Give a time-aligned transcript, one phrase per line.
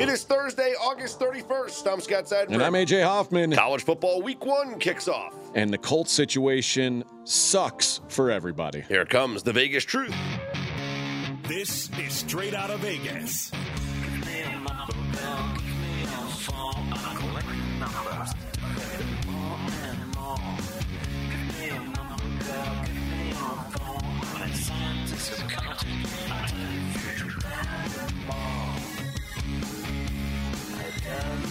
[0.00, 1.92] It is Thursday, August 31st.
[1.92, 2.54] I'm Scott Seidenberg.
[2.54, 3.52] And I'm AJ Hoffman.
[3.52, 5.34] College football week one kicks off.
[5.54, 8.80] And the Colts situation sucks for everybody.
[8.80, 10.14] Here comes the Vegas truth.
[11.42, 13.52] This is straight out of Vegas.
[31.10, 31.49] and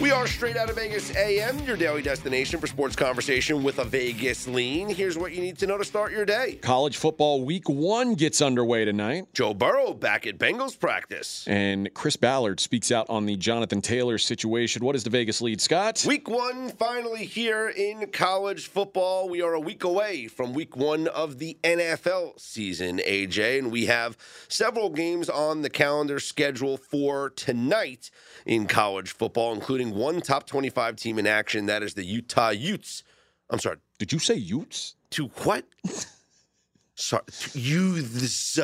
[0.00, 3.84] We are straight out of Vegas AM, your daily destination for sports conversation with a
[3.84, 4.88] Vegas lean.
[4.88, 6.54] Here's what you need to know to start your day.
[6.62, 9.26] College football week one gets underway tonight.
[9.34, 11.44] Joe Burrow back at Bengals practice.
[11.46, 14.82] And Chris Ballard speaks out on the Jonathan Taylor situation.
[14.82, 16.02] What is the Vegas lead, Scott?
[16.08, 19.28] Week one finally here in college football.
[19.28, 23.84] We are a week away from week one of the NFL season, AJ, and we
[23.84, 24.16] have
[24.48, 28.10] several games on the calendar schedule for tonight
[28.46, 31.66] in college football, including one top 25 team in action.
[31.66, 33.02] That is the Utah Utes.
[33.50, 33.76] I'm sorry.
[33.98, 34.94] Did you say Utes?
[35.10, 35.64] To what?
[36.94, 37.22] sorry.
[37.54, 38.58] Utes.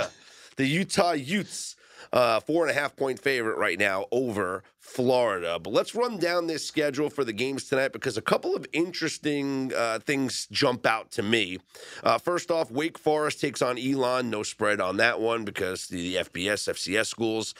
[0.57, 1.77] The Utah Utes.
[2.13, 5.59] Uh, four and a half point favorite right now over Florida.
[5.59, 9.73] But let's run down this schedule for the games tonight because a couple of interesting
[9.77, 11.59] uh, things jump out to me.
[12.05, 14.31] Uh, first off, Wake Forest takes on Elon.
[14.31, 17.55] No spread on that one because the FBS, FCS schools.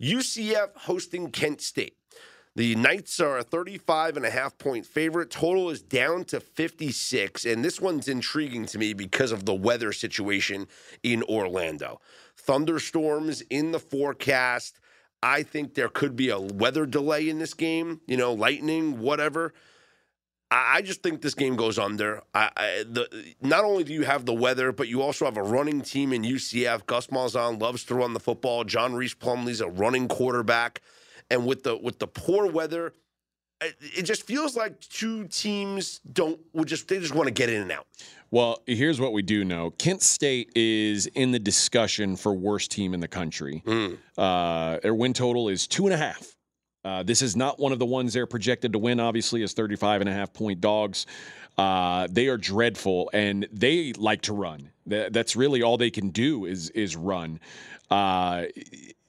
[0.00, 1.96] UCF hosting Kent State.
[2.54, 5.30] The Knights are a 35 and a half point favorite.
[5.30, 7.46] Total is down to 56.
[7.46, 10.66] And this one's intriguing to me because of the weather situation
[11.02, 12.00] in Orlando.
[12.36, 14.80] Thunderstorms in the forecast.
[15.22, 19.54] I think there could be a weather delay in this game, you know, lightning, whatever.
[20.54, 22.20] I just think this game goes under.
[22.34, 25.42] I, I, the, not only do you have the weather, but you also have a
[25.42, 26.84] running team in UCF.
[26.84, 28.62] Gus Malzahn loves to run the football.
[28.64, 30.82] John Rhys Plumlee's a running quarterback,
[31.32, 32.92] and with the with the poor weather,
[33.60, 37.48] it, it just feels like two teams don't would just they just want to get
[37.48, 37.86] in and out.
[38.30, 42.94] Well, here's what we do know: Kent State is in the discussion for worst team
[42.94, 43.62] in the country.
[43.66, 43.98] Mm.
[44.16, 46.36] Uh, their win total is two and a half.
[46.84, 50.00] Uh, this is not one of the ones they're projected to win, obviously, as 35
[50.00, 51.06] and a half point dogs.
[51.56, 54.70] Uh, they are dreadful and they like to run.
[54.86, 57.38] that's really all they can do is is run.
[57.90, 58.46] Uh,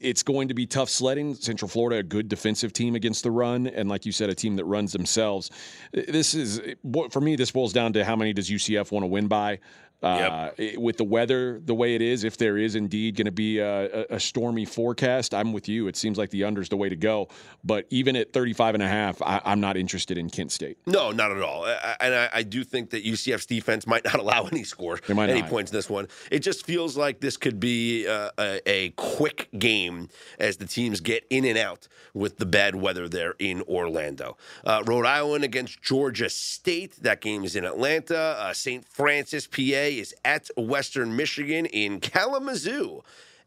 [0.03, 1.36] it's going to be tough sledding.
[1.36, 4.56] Central Florida, a good defensive team against the run, and like you said, a team
[4.58, 5.50] that runs themselves.
[5.94, 6.62] This is
[7.09, 7.36] for me.
[7.36, 9.59] This boils down to how many does UCF want to win by.
[10.03, 10.78] Uh, yep.
[10.78, 14.06] With the weather the way it is, if there is indeed going to be a,
[14.09, 15.88] a, stormy forecast, I'm with you.
[15.88, 17.30] It seems like the under's the way to go.
[17.64, 20.78] But even at 35 and a half, I, am not interested in Kent State.
[20.86, 21.64] No, not at all.
[21.64, 25.41] I, and I, I, do think that UCF's defense might not allow any score, any
[25.41, 25.50] not.
[25.50, 26.09] points in this one.
[26.30, 31.00] It just feels like this could be uh, a, a quick game as the teams
[31.00, 34.35] get in and out with the bad weather there in Orlando.
[34.66, 37.02] Uh, Rhode Island against Georgia State.
[37.02, 38.18] That game is in Atlanta.
[38.18, 38.85] Uh, St.
[38.85, 43.03] Francis, PA is at Western Michigan in Kalamazoo.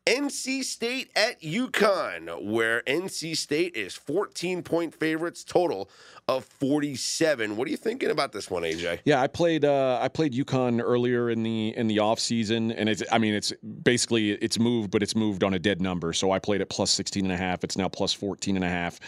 [0.07, 5.91] NC State at UConn, where NC State is 14 point favorites total
[6.29, 7.57] of 47.
[7.57, 9.01] What are you thinking about this one, AJ?
[9.05, 12.89] Yeah, I played uh, I played UConn earlier in the in the off season, and
[12.89, 13.53] it's I mean it's
[13.83, 16.13] basically it's moved, but it's moved on a dead number.
[16.13, 17.65] So I played at plus 16 and a half.
[17.65, 19.01] It's now plus 14 and a half.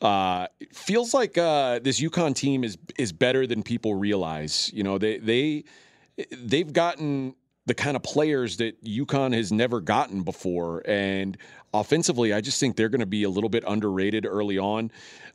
[0.00, 4.70] Uh, feels like uh, this UConn team is is better than people realize.
[4.72, 5.64] You know, they they
[6.30, 7.34] they've gotten
[7.66, 10.82] the kind of players that UConn has never gotten before.
[10.86, 11.36] And
[11.72, 14.90] offensively, I just think they're going to be a little bit underrated early on.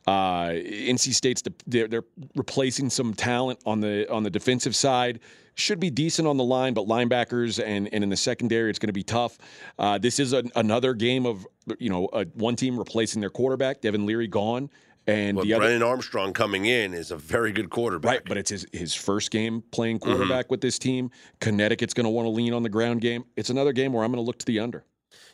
[0.08, 5.20] Uh, NC State's they're, they're replacing some talent on the on the defensive side.
[5.56, 8.88] Should be decent on the line, but linebackers and, and in the secondary, it's going
[8.88, 9.38] to be tough.
[9.78, 11.46] Uh, this is another game of
[11.80, 14.70] you know a, one team replacing their quarterback, Devin Leary gone.
[15.10, 18.12] And well, the Brennan other, Armstrong coming in is a very good quarterback.
[18.12, 20.10] Right, but it's his, his first game playing mm-hmm.
[20.10, 20.54] quarterback mm-hmm.
[20.54, 21.10] with this team.
[21.40, 23.26] Connecticut's going to want to lean on the ground game.
[23.36, 24.86] It's another game where I'm going to look to the under.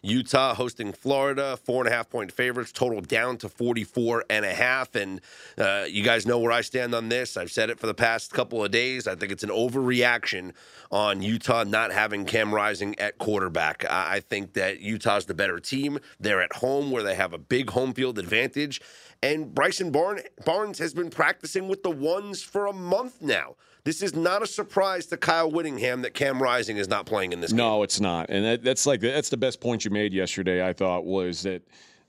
[0.01, 4.53] Utah hosting Florida, four and a half point favorites, total down to 44 and a
[4.53, 4.95] half.
[4.95, 5.19] And
[5.57, 7.37] uh, you guys know where I stand on this.
[7.37, 9.07] I've said it for the past couple of days.
[9.07, 10.53] I think it's an overreaction
[10.91, 13.83] on Utah not having Cam Rising at quarterback.
[13.89, 15.99] I think that Utah's the better team.
[16.19, 18.81] They're at home where they have a big home field advantage.
[19.23, 23.55] And Bryson Barnes has been practicing with the ones for a month now.
[23.83, 27.41] This is not a surprise to Kyle Whittingham that Cam Rising is not playing in
[27.41, 27.57] this game.
[27.57, 28.29] No, it's not.
[28.29, 30.67] And that, that's like that's the best point you made yesterday.
[30.67, 31.61] I thought was that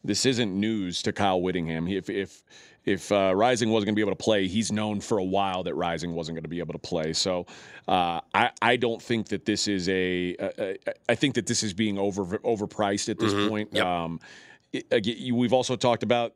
[0.02, 1.86] this isn't news to Kyle Whittingham.
[1.86, 2.42] If if
[2.86, 5.64] if uh, Rising wasn't going to be able to play, he's known for a while
[5.64, 7.12] that Rising wasn't going to be able to play.
[7.12, 7.44] So
[7.88, 10.76] uh, I I don't think that this is a, a, a
[11.10, 13.70] I think that this is being over overpriced at this point.
[13.72, 13.84] Yep.
[13.84, 14.20] Um,
[14.72, 16.32] it- again, we've also talked about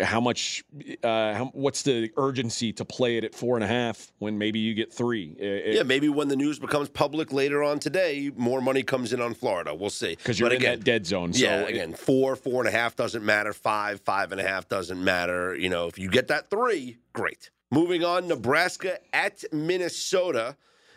[0.00, 0.62] how much
[1.02, 4.58] uh, how, what's the urgency to play it at four and a half when maybe
[4.58, 5.36] you get three.
[5.38, 9.34] Yeah, maybe when the news becomes public later on today, more money comes in on
[9.34, 9.74] Florida.
[9.74, 10.14] We'll see.
[10.14, 11.32] because you're But in that dead zone.
[11.32, 13.52] So yeah, again, four, four and a half doesn't matter.
[13.52, 15.56] Five, five and a half doesn't matter.
[15.56, 17.50] You know, if you get that three, great.
[17.72, 20.56] Moving on, Nebraska at Minnesota.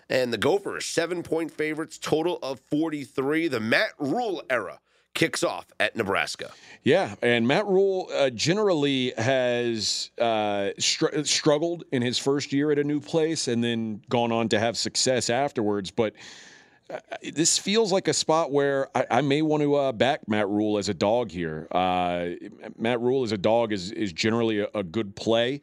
[0.10, 3.48] And the Gophers, seven point favorites, total of 43.
[3.48, 4.80] The Matt Rhule era
[5.14, 6.52] kicks off at Nebraska.
[6.84, 12.80] Yeah, and Matt Rhule uh, generally has uh, str- struggled in his first year at
[12.80, 15.92] a new place and then gone on to have success afterwards.
[15.92, 16.14] But
[16.90, 17.00] uh,
[17.34, 20.78] this feels like a spot where I, I may want to uh, back Matt Rhule
[20.78, 21.68] as a dog here.
[21.72, 22.30] Uh,
[22.78, 25.62] Matt Rhule as a dog is is generally a, a good play.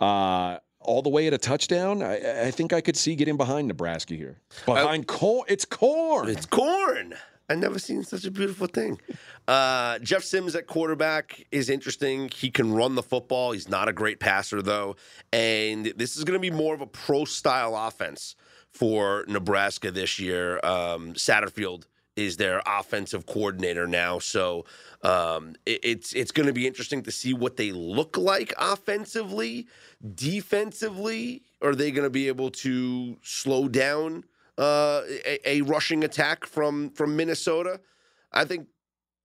[0.00, 3.68] Uh, all the way at a touchdown, I, I think I could see getting behind
[3.68, 4.38] Nebraska here.
[4.64, 6.28] Behind corn, it's corn.
[6.28, 7.14] It's corn.
[7.50, 9.00] I've never seen such a beautiful thing.
[9.48, 12.28] Uh, Jeff Sims at quarterback is interesting.
[12.28, 13.50] He can run the football.
[13.50, 14.94] He's not a great passer, though.
[15.32, 18.36] And this is going to be more of a pro style offense
[18.70, 20.60] for Nebraska this year.
[20.62, 24.20] Um, Satterfield is their offensive coordinator now.
[24.20, 24.64] So
[25.02, 29.66] um, it, it's it's going to be interesting to see what they look like offensively,
[30.14, 31.42] defensively.
[31.62, 34.24] Are they going to be able to slow down
[34.60, 37.80] uh, a, a rushing attack from from Minnesota?
[38.32, 38.68] I think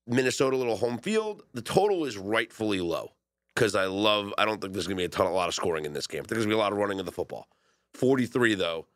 [0.08, 1.44] Minnesota, little home field.
[1.54, 3.12] The total is rightfully low
[3.54, 4.34] because I love.
[4.38, 6.08] I don't think there's going to be a ton, a lot of scoring in this
[6.08, 6.20] game.
[6.20, 7.50] I think there's going to be a lot of running of the football.
[7.94, 8.88] Forty three though,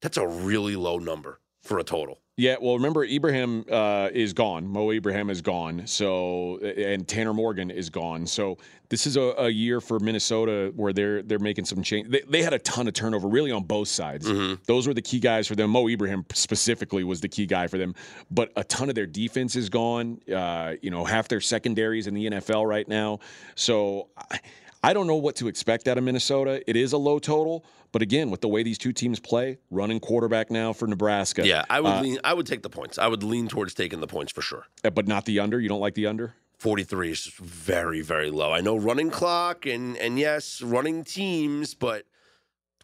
[0.00, 2.21] that's a really low number for a total.
[2.42, 4.66] Yeah, well, remember Ibrahim uh, is gone.
[4.66, 5.86] Mo Ibrahim is gone.
[5.86, 8.26] So, and Tanner Morgan is gone.
[8.26, 8.58] So,
[8.88, 12.10] this is a, a year for Minnesota where they're they're making some change.
[12.10, 14.26] They, they had a ton of turnover, really on both sides.
[14.66, 15.70] Those were the key guys for them.
[15.70, 17.94] Mo Ibrahim specifically was the key guy for them.
[18.28, 20.18] But a ton of their defense is gone.
[20.28, 23.20] Uh, you know, half their secondaries in the NFL right now.
[23.54, 24.08] So.
[24.18, 24.40] I,
[24.84, 26.68] I don't know what to expect out of Minnesota.
[26.68, 30.00] It is a low total, but again, with the way these two teams play, running
[30.00, 31.46] quarterback now for Nebraska.
[31.46, 32.18] Yeah, I would uh, lean.
[32.24, 32.98] I would take the points.
[32.98, 34.66] I would lean towards taking the points for sure.
[34.84, 35.60] Uh, but not the under.
[35.60, 36.34] You don't like the under?
[36.58, 38.52] 43 is very, very low.
[38.52, 42.06] I know running clock and and yes, running teams, but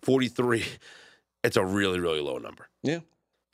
[0.03, 0.65] 43,
[1.45, 2.69] it's a really, really low number.
[2.83, 3.01] Yeah.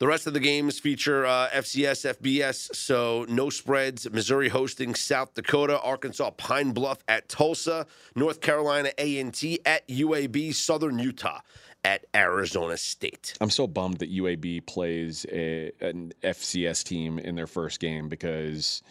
[0.05, 4.07] The rest of the games feature uh, FCS, FBS, so no spreads.
[4.11, 10.99] Missouri hosting South Dakota, Arkansas Pine Bluff at Tulsa, North Carolina A&T at UAB, Southern
[10.99, 11.39] Utah
[11.83, 13.33] at Arizona State.
[13.41, 18.83] I'm so bummed that UAB plays a, an FCS team in their first game because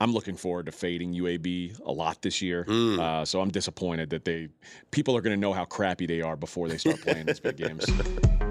[0.00, 2.64] I'm looking forward to fading UAB a lot this year.
[2.98, 4.48] Uh, so I'm disappointed that they
[4.92, 7.58] people are going to know how crappy they are before they start playing these big
[7.58, 7.84] games.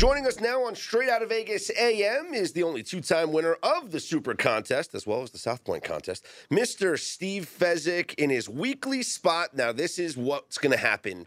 [0.00, 3.58] Joining us now on Straight Out of Vegas AM is the only two time winner
[3.62, 6.98] of the Super Contest, as well as the South Point Contest, Mr.
[6.98, 9.54] Steve Fezzik in his weekly spot.
[9.54, 11.26] Now, this is what's going to happen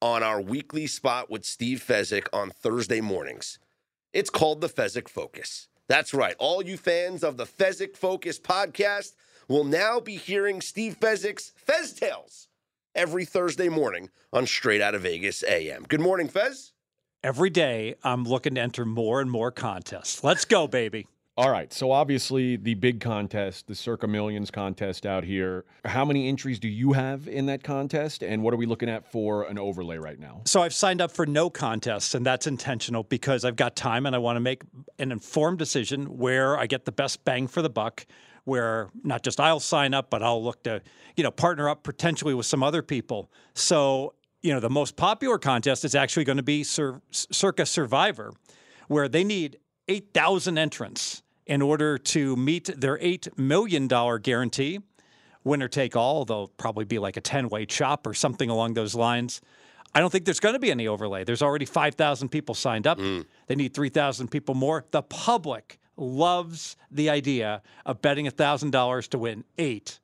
[0.00, 3.58] on our weekly spot with Steve Fezzik on Thursday mornings.
[4.14, 5.68] It's called the Fezzik Focus.
[5.86, 6.36] That's right.
[6.38, 9.12] All you fans of the Fezzik Focus podcast
[9.46, 12.48] will now be hearing Steve Fezzik's Fez Tales
[12.94, 15.82] every Thursday morning on Straight Out of Vegas AM.
[15.82, 16.72] Good morning, Fez.
[17.26, 20.22] Every day, I'm looking to enter more and more contests.
[20.22, 21.08] Let's go, baby.
[21.36, 21.72] All right.
[21.72, 25.64] So obviously the big contest, the Circa Millions contest out here.
[25.84, 29.10] How many entries do you have in that contest, and what are we looking at
[29.10, 30.42] for an overlay right now?
[30.44, 34.14] So I've signed up for no contests, and that's intentional because I've got time and
[34.14, 34.62] I want to make
[35.00, 38.06] an informed decision where I get the best bang for the buck.
[38.44, 40.80] Where not just I'll sign up, but I'll look to
[41.16, 43.32] you know partner up potentially with some other people.
[43.54, 44.14] So
[44.46, 48.32] you know the most popular contest is actually going to be Cir- Circa Survivor,
[48.88, 54.80] where they need eight thousand entrants in order to meet their eight million dollar guarantee
[55.46, 56.24] winner take all.
[56.24, 59.40] They'll probably be like a 10 way chop or something along those lines.
[59.94, 61.24] I don't think there's going to be any overlay.
[61.24, 62.98] There's already 5,000 people signed up.
[62.98, 63.24] Mm.
[63.46, 64.84] They need 3,000 people more.
[64.90, 69.98] The public loves the idea of betting $1,000 to win $8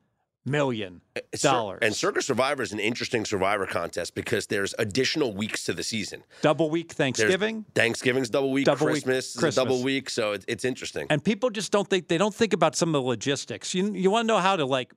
[0.44, 1.00] million.
[1.40, 1.78] dollars.
[1.82, 6.24] And Circa Survivor is an interesting survivor contest because there's additional weeks to the season.
[6.40, 7.64] Double week There's Thanksgiving.
[7.74, 11.06] Thanksgiving's double week, Double week, Christmas, is a double week, so it, it's interesting.
[11.10, 13.74] And people just don't think they don't think about some of the logistics.
[13.74, 14.92] You you want to know how to like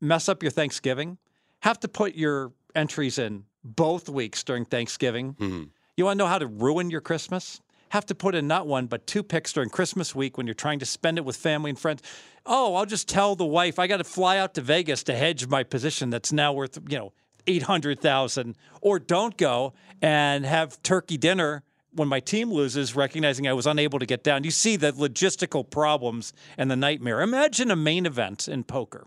[0.00, 1.18] mess up your Thanksgiving?
[1.60, 5.34] Have to put your entries in both weeks during Thanksgiving.
[5.34, 5.64] Mm-hmm.
[5.96, 7.60] You want to know how to ruin your Christmas?
[7.90, 10.78] Have to put in not one but two picks during Christmas week when you're trying
[10.78, 12.02] to spend it with family and friends.
[12.46, 15.46] Oh, I'll just tell the wife I got to fly out to Vegas to hedge
[15.46, 17.12] my position that's now worth you know
[17.46, 23.48] eight hundred thousand, or don't go and have turkey dinner when my team loses, recognizing
[23.48, 24.44] I was unable to get down.
[24.44, 27.20] You see the logistical problems and the nightmare.
[27.20, 29.06] Imagine a main event in poker.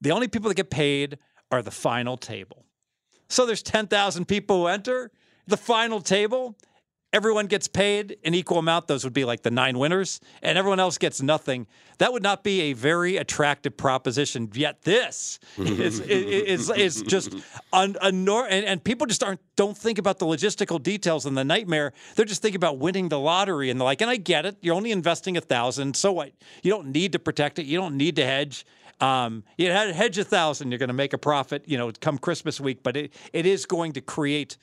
[0.00, 1.18] The only people that get paid
[1.50, 2.64] are the final table.
[3.28, 5.10] So there's 10,000 people who enter
[5.46, 6.56] the final table.
[7.14, 8.88] Everyone gets paid an equal amount.
[8.88, 11.68] Those would be like the nine winners, and everyone else gets nothing.
[11.98, 14.50] That would not be a very attractive proposition.
[14.52, 17.36] Yet this is, is, is just
[17.72, 21.92] un, and, and people just aren't don't think about the logistical details and the nightmare.
[22.16, 24.00] They're just thinking about winning the lottery and the like.
[24.00, 24.56] And I get it.
[24.60, 26.32] You're only investing a thousand, so what?
[26.64, 27.66] You don't need to protect it.
[27.66, 28.66] You don't need to hedge.
[29.00, 32.18] Um, you had hedge a thousand, you're going to make a profit, you know, come
[32.18, 34.56] Christmas week, but it, it is going to create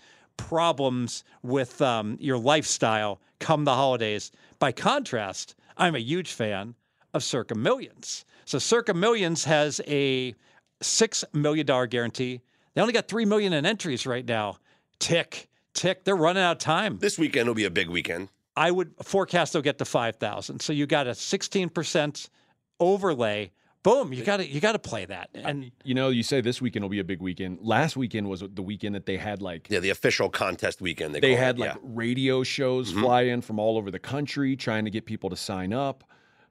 [0.47, 4.31] problems with um, your lifestyle come the holidays.
[4.59, 6.75] By contrast, I'm a huge fan
[7.13, 8.25] of Circa Millions.
[8.45, 10.35] So Circa Millions has a
[10.81, 12.41] six million dollar guarantee.
[12.73, 14.57] They only got three million in entries right now.
[14.99, 16.03] Tick, tick.
[16.03, 16.97] They're running out of time.
[16.99, 18.29] This weekend will be a big weekend.
[18.55, 20.61] I would forecast they'll get to five thousand.
[20.61, 22.29] So you got a sixteen percent
[22.79, 23.51] overlay
[23.83, 25.29] boom, you got to you got to play that.
[25.33, 27.59] And you know, you say this weekend will be a big weekend.
[27.61, 31.15] Last weekend was the weekend that they had like yeah, the official contest weekend.
[31.15, 31.79] They, they had it, like yeah.
[31.83, 33.01] radio shows Mhm.
[33.01, 36.03] fly in from all over the country trying to get people to sign up.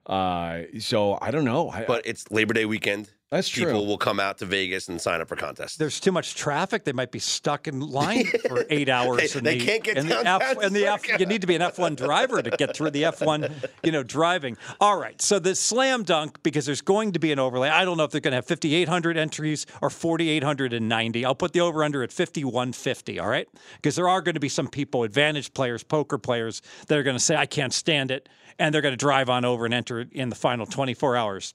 [0.05, 1.69] Uh, so I don't know.
[1.69, 3.09] I, but it's Labor Day weekend.
[3.31, 3.65] That's true.
[3.65, 5.77] People will come out to Vegas and sign up for contests.
[5.77, 6.83] there's too much traffic.
[6.83, 9.33] They might be stuck in line for eight hours.
[9.33, 11.55] They- they the, can't get in the F, in the F, You need to be
[11.55, 14.57] an F1 driver to get through the F1, you know, driving.
[14.79, 15.19] All right.
[15.21, 17.69] So the slam dunk because there's going to be an overlay.
[17.69, 21.25] I don't know if they're going to have 5,800 entries or 4,890.
[21.25, 23.19] I'll put the over under at 5,150.
[23.19, 23.47] All right,
[23.77, 27.15] because there are going to be some people, advantage players, poker players, that are going
[27.17, 28.27] to say I can't stand it,
[28.59, 31.53] and they're going to drive on over and enter in the final 24 hours.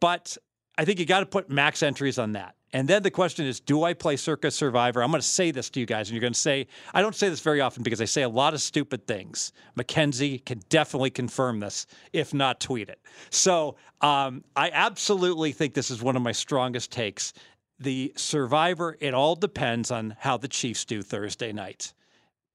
[0.00, 0.36] But
[0.78, 2.54] I think you got to put max entries on that.
[2.72, 5.02] And then the question is, do I play Circa Survivor?
[5.02, 7.14] I'm going to say this to you guys, and you're going to say, I don't
[7.14, 9.52] say this very often because I say a lot of stupid things.
[9.76, 13.00] Mackenzie can definitely confirm this, if not tweet it.
[13.30, 17.32] So um, I absolutely think this is one of my strongest takes.
[17.78, 21.94] The Survivor, it all depends on how the Chiefs do Thursday night.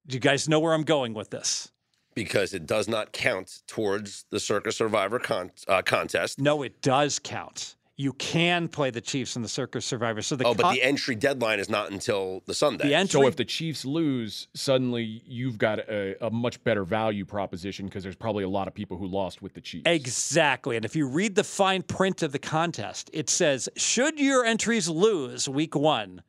[0.05, 1.71] Do you guys know where I'm going with this?
[2.13, 6.39] because it does not count towards the Circa Survivor con- uh, contest.
[6.39, 7.75] No, it does count.
[8.01, 10.23] You can play the Chiefs in the Circa Survivor.
[10.23, 12.87] So the Oh, but co- the entry deadline is not until the Sunday.
[12.87, 17.25] the entry so if the Chiefs lose, suddenly you've got a, a much better value
[17.25, 19.83] proposition because there's probably a lot of people who lost with the Chiefs.
[19.85, 20.75] Exactly.
[20.77, 24.89] And if you read the fine print of the contest, it says, should your entries
[24.89, 26.23] lose week one,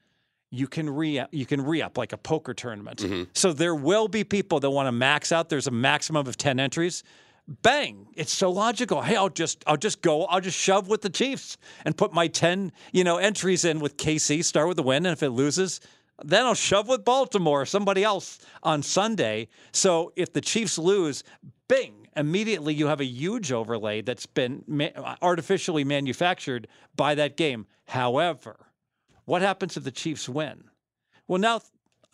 [0.50, 2.98] you can re you can re up like a poker tournament.
[2.98, 3.22] Mm-hmm.
[3.32, 5.48] So there will be people that want to max out.
[5.48, 7.02] There's a maximum of 10 entries.
[7.48, 8.06] Bang.
[8.14, 9.02] It's so logical.
[9.02, 12.28] Hey, I'll just I'll just go, I'll just shove with the Chiefs and put my
[12.28, 15.80] 10, you know, entries in with KC, start with the win, and if it loses,
[16.24, 19.48] then I'll shove with Baltimore or somebody else on Sunday.
[19.72, 21.24] So if the Chiefs lose,
[21.68, 27.66] bing, immediately you have a huge overlay that's been ma- artificially manufactured by that game.
[27.86, 28.66] However,
[29.24, 30.64] what happens if the Chiefs win?
[31.26, 31.60] Well, now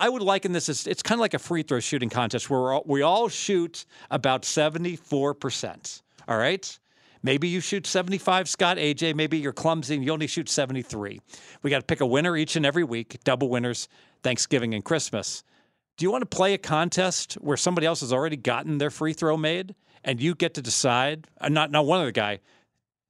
[0.00, 2.72] I would liken this as it's kind of like a free throw shooting contest where
[2.72, 6.02] all, we all shoot about 74%.
[6.28, 6.78] All right?
[7.22, 9.16] Maybe you shoot 75, Scott, AJ.
[9.16, 11.20] Maybe you're clumsy and you only shoot 73.
[11.62, 13.88] We got to pick a winner each and every week, double winners,
[14.22, 15.42] Thanksgiving and Christmas.
[15.96, 19.12] Do you want to play a contest where somebody else has already gotten their free
[19.12, 19.74] throw made
[20.04, 21.26] and you get to decide?
[21.40, 22.38] Uh, not, not one other guy,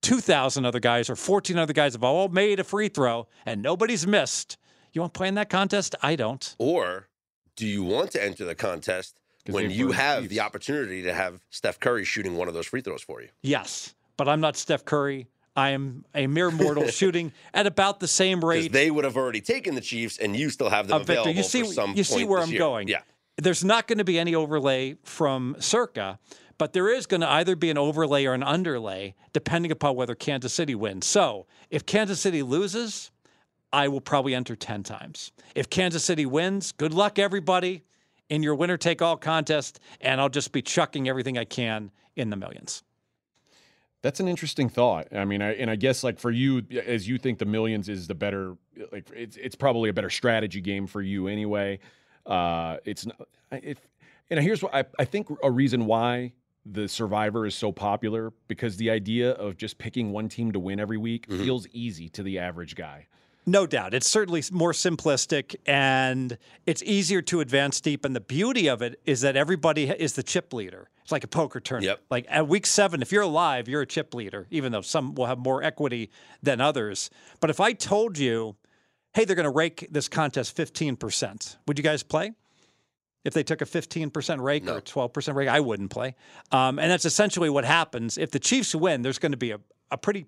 [0.00, 4.06] 2,000 other guys or 14 other guys have all made a free throw and nobody's
[4.06, 4.56] missed.
[4.92, 5.94] You want to play in that contest?
[6.02, 6.54] I don't.
[6.58, 7.08] Or
[7.56, 9.18] do you want to enter the contest
[9.48, 10.30] when you have Chiefs.
[10.34, 13.28] the opportunity to have Steph Curry shooting one of those free throws for you?
[13.42, 15.28] Yes, but I'm not Steph Curry.
[15.56, 19.40] I am a mere mortal shooting at about the same rate they would have already
[19.40, 21.22] taken the Chiefs, and you still have them of Victor.
[21.22, 22.58] available You see, for some you see where I'm year.
[22.60, 22.86] going.
[22.88, 23.00] Yeah.
[23.36, 26.18] There's not going to be any overlay from Circa,
[26.58, 30.14] but there is going to either be an overlay or an underlay, depending upon whether
[30.14, 31.06] Kansas City wins.
[31.06, 33.10] So if Kansas City loses,
[33.72, 35.32] I will probably enter 10 times.
[35.54, 37.84] If Kansas City wins, good luck, everybody,
[38.28, 42.30] in your winner take all contest, and I'll just be chucking everything I can in
[42.30, 42.82] the millions.
[44.00, 45.08] That's an interesting thought.
[45.12, 48.06] I mean, I, and I guess like for you, as you think the millions is
[48.06, 48.56] the better,
[48.92, 51.80] like it's it's probably a better strategy game for you anyway.
[52.24, 53.28] Uh, it's not.
[53.50, 53.78] If
[54.30, 56.32] and here's what I I think a reason why
[56.64, 60.78] the Survivor is so popular because the idea of just picking one team to win
[60.78, 63.06] every week feels easy to the average guy.
[63.48, 63.94] No doubt.
[63.94, 66.36] It's certainly more simplistic and
[66.66, 68.04] it's easier to advance deep.
[68.04, 70.90] And the beauty of it is that everybody is the chip leader.
[71.02, 71.98] It's like a poker tournament.
[71.98, 72.06] Yep.
[72.10, 75.24] Like at week seven, if you're alive, you're a chip leader, even though some will
[75.24, 76.10] have more equity
[76.42, 77.08] than others.
[77.40, 78.56] But if I told you,
[79.14, 82.32] hey, they're going to rake this contest 15%, would you guys play?
[83.24, 86.14] If they took a 15% rake or a 12% rake, I wouldn't play.
[86.52, 88.18] Um, and that's essentially what happens.
[88.18, 90.26] If the Chiefs win, there's going to be a, a pretty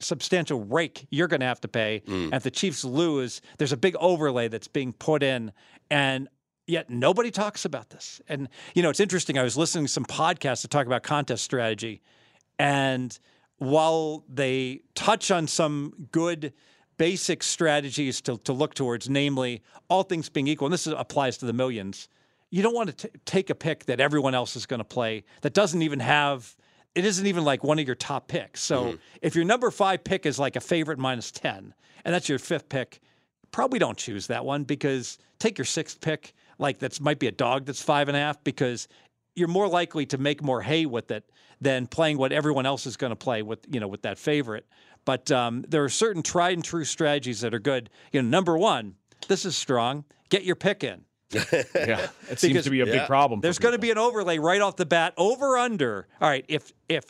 [0.00, 2.02] substantial rake you're going to have to pay.
[2.06, 2.24] Mm.
[2.24, 5.52] And if the Chiefs lose, there's a big overlay that's being put in.
[5.90, 6.28] And
[6.66, 8.20] yet nobody talks about this.
[8.28, 9.38] And, you know, it's interesting.
[9.38, 12.02] I was listening to some podcasts to talk about contest strategy.
[12.58, 13.18] And
[13.58, 16.52] while they touch on some good
[16.96, 21.38] basic strategies to, to look towards, namely all things being equal, and this is, applies
[21.38, 22.08] to the millions,
[22.50, 25.24] you don't want to t- take a pick that everyone else is going to play
[25.42, 26.56] that doesn't even have
[26.98, 28.60] it isn't even like one of your top picks.
[28.60, 31.72] So if your number five pick is like a favorite minus 10,
[32.04, 32.98] and that's your fifth pick,
[33.52, 37.32] probably don't choose that one because take your sixth pick, like that's might be a
[37.32, 38.88] dog that's five and a half, because
[39.36, 42.96] you're more likely to make more hay with it than playing what everyone else is
[42.96, 44.66] going to play with, you know, with that favorite.
[45.04, 47.90] But um, there are certain tried and true strategies that are good.
[48.10, 48.96] You know, number one,
[49.28, 50.04] this is strong.
[50.30, 51.04] Get your pick in.
[51.30, 52.92] Yeah, it seems Because- to be a Yeah.
[53.00, 53.40] big problem.
[53.40, 55.12] There's going to be an overlay right off the bat.
[55.16, 56.08] Over under.
[56.20, 57.04] All right, if if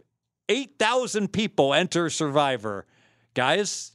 [0.48, 2.86] eight thousand people enter Survivor,
[3.34, 3.92] guys.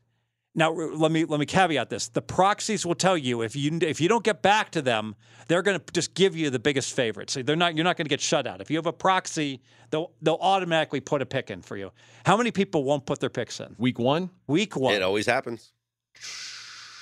[0.55, 2.09] Now let me let me caveat this.
[2.09, 5.15] The proxies will tell you if you if you don't get back to them,
[5.47, 7.31] they're going to just give you the biggest favorite.
[7.31, 8.61] So they're not you're not going to get shut out.
[8.61, 11.91] If you have a proxy, they'll they'll automatically put a pick in for you.
[12.23, 13.75] How many people won't put their picks in?
[13.79, 14.93] week one, Week one.
[14.93, 15.71] It always happens.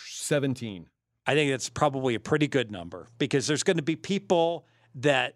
[0.07, 0.87] 17.
[1.25, 5.35] I think that's probably a pretty good number because there's going to be people that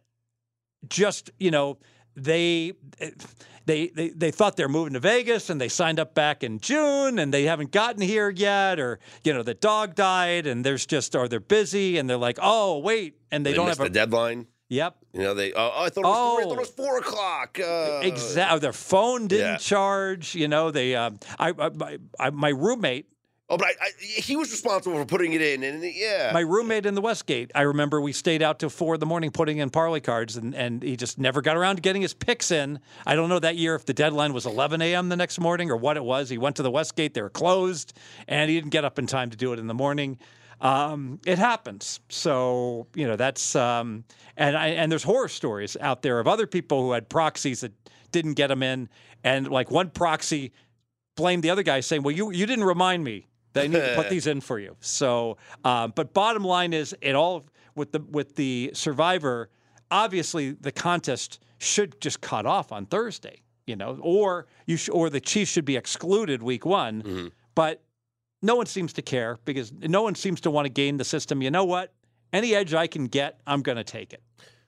[0.89, 1.77] just, you know,
[2.15, 2.73] they
[3.65, 7.19] they they they thought they're moving to Vegas and they signed up back in June
[7.19, 11.13] and they haven't gotten here yet or you know the dog died and there's just
[11.15, 13.89] or they're busy and they're like oh wait and they, They, don't have the a
[13.89, 14.47] deadline.
[14.69, 15.51] yep You know, they.
[15.53, 16.55] Oh, I thought it was, three, I thought it Oh.
[16.59, 17.59] was four o'clock.
[17.59, 19.57] Uh, exactly their phone didn't yeah.
[19.57, 23.07] charge you know they um I, I, my, I my roommate
[23.47, 26.87] Oh, but I, I, he was responsible for putting it in, and yeah, My roommate
[26.87, 29.69] in the Westgate, I remember we stayed out till four in the morning putting in
[29.69, 32.79] parlay cards, and, and he just never got around to getting his picks in.
[33.05, 35.09] I don't know that year if the deadline was 11 a.m.
[35.09, 36.27] the next morning or what it was.
[36.29, 37.93] He went to the Westgate, they were closed,
[38.27, 40.17] and he didn't get up in time to do it in the morning.
[40.59, 41.99] Um, it happens.
[42.09, 44.05] So, you know, that's, um,
[44.37, 47.73] and, I, and there's horror stories out there of other people who had proxies that
[48.11, 48.89] didn't get them in.
[49.23, 50.51] And like one proxy
[51.15, 54.09] blamed the other guy saying, well, you, you didn't remind me I need to put
[54.15, 54.75] these in for you.
[54.79, 59.49] So, um, but bottom line is, it all with the with the survivor.
[59.91, 63.41] Obviously, the contest should just cut off on Thursday.
[63.67, 67.31] You know, or you sh- or the Chiefs should be excluded week one.
[67.55, 67.81] But
[68.41, 71.41] no one seems to care because no one seems to want to gain the system.
[71.41, 71.91] You know what?
[72.31, 74.21] Any edge I can get, I'm going to take it.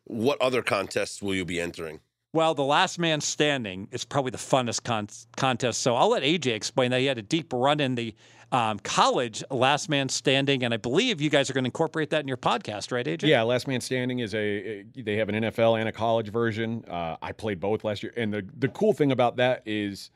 [0.05, 1.99] what other contests will you be entering?
[2.33, 5.81] Well, the last man standing is probably the funnest con- contest.
[5.81, 6.99] So I'll let AJ explain that.
[7.01, 8.15] He had a deep run in the
[8.51, 12.21] um, college last man standing, and I believe you guys are going to incorporate that
[12.21, 13.27] in your podcast, right, AJ?
[13.27, 16.85] Yeah, Last Man Standing is a, they have an NFL and a college version.
[16.89, 20.11] Uh, I played both last year, and the the cool thing about that is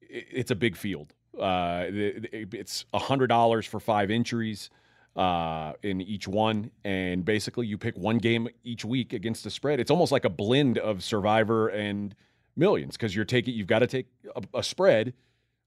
[0.00, 1.14] it's a big field.
[1.38, 4.70] Uh, it's hundred dollars for five entries
[5.14, 9.78] uh, in each one, and basically you pick one game each week against the spread.
[9.78, 12.14] It's almost like a blend of Survivor and
[12.56, 15.14] Millions because you're taking you've got to take a, a spread,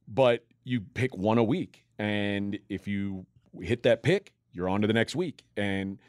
[0.07, 3.27] but you pick one a week, and if you
[3.61, 5.43] hit that pick, you're on to the next week.
[5.55, 5.99] And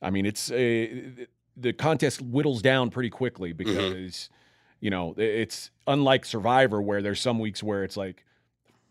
[0.00, 1.26] I mean, it's a,
[1.58, 3.58] the contest whittles down pretty quickly mm-hmm.
[3.58, 4.30] because
[4.80, 8.24] you know it's unlike Survivor where there's some weeks where it's like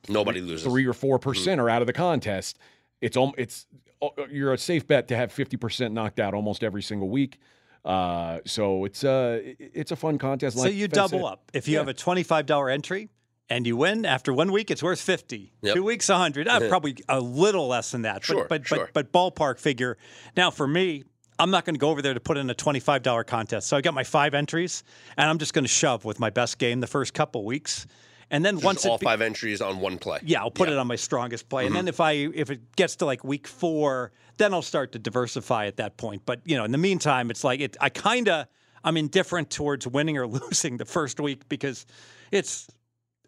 [0.07, 0.63] Nobody loses.
[0.63, 1.29] three or four mm-hmm.
[1.29, 2.59] percent are out of the contest.
[3.01, 3.65] It's om- it's
[3.99, 7.39] oh, you're a safe bet to have fifty percent knocked out almost every single week.
[7.83, 10.57] Uh, so it's uh it- it's a fun contest.
[10.57, 11.25] So like you double said.
[11.25, 11.51] up.
[11.53, 13.09] If you have a twenty-five dollar entry
[13.51, 15.51] and you win after one week, it's worth fifty.
[15.61, 15.75] Yep.
[15.75, 16.47] Two weeks, a hundred.
[16.47, 18.23] Uh, probably a little less than that.
[18.23, 18.89] Sure, but but, sure.
[18.93, 19.97] but but ballpark figure.
[20.35, 21.03] Now for me.
[21.39, 23.67] I'm not going to go over there to put in a $25 contest.
[23.67, 24.83] So I got my five entries,
[25.17, 27.87] and I'm just going to shove with my best game the first couple weeks,
[28.29, 30.19] and then once Just all it be- five entries on one play.
[30.23, 32.97] yeah, I'll put it on my strongest play, and then if I if it gets
[32.97, 36.27] to like week four, then I'll start to diversify at that point.
[36.27, 37.75] But you know, in the meantime, it's like it.
[37.81, 38.45] I kind of
[38.83, 41.87] I'm indifferent towards winning or losing the first week because
[42.31, 42.67] it's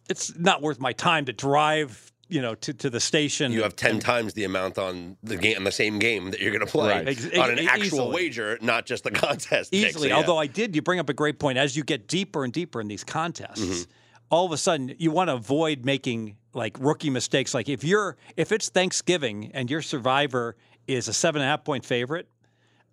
[0.09, 3.51] it's not worth my time to drive you know to, to the station.
[3.51, 6.51] You have ten times the amount on the game, on the same game that you're
[6.51, 7.07] going to play Right.
[7.09, 8.13] Ex- on an actual easily.
[8.15, 9.71] wager, not just the contest.
[9.71, 9.81] pick.
[9.81, 10.09] So, easily.
[10.09, 10.15] yeah.
[10.15, 11.57] Although I did, you bring up a great point.
[11.57, 13.91] As you get deeper and deeper in these contests, Mm-hmm.
[14.29, 17.53] all of a sudden you want to avoid making like rookie mistakes.
[17.53, 20.55] Like if you're if it's Thanksgiving and your survivor
[20.87, 22.27] is a seven and a half point favorite,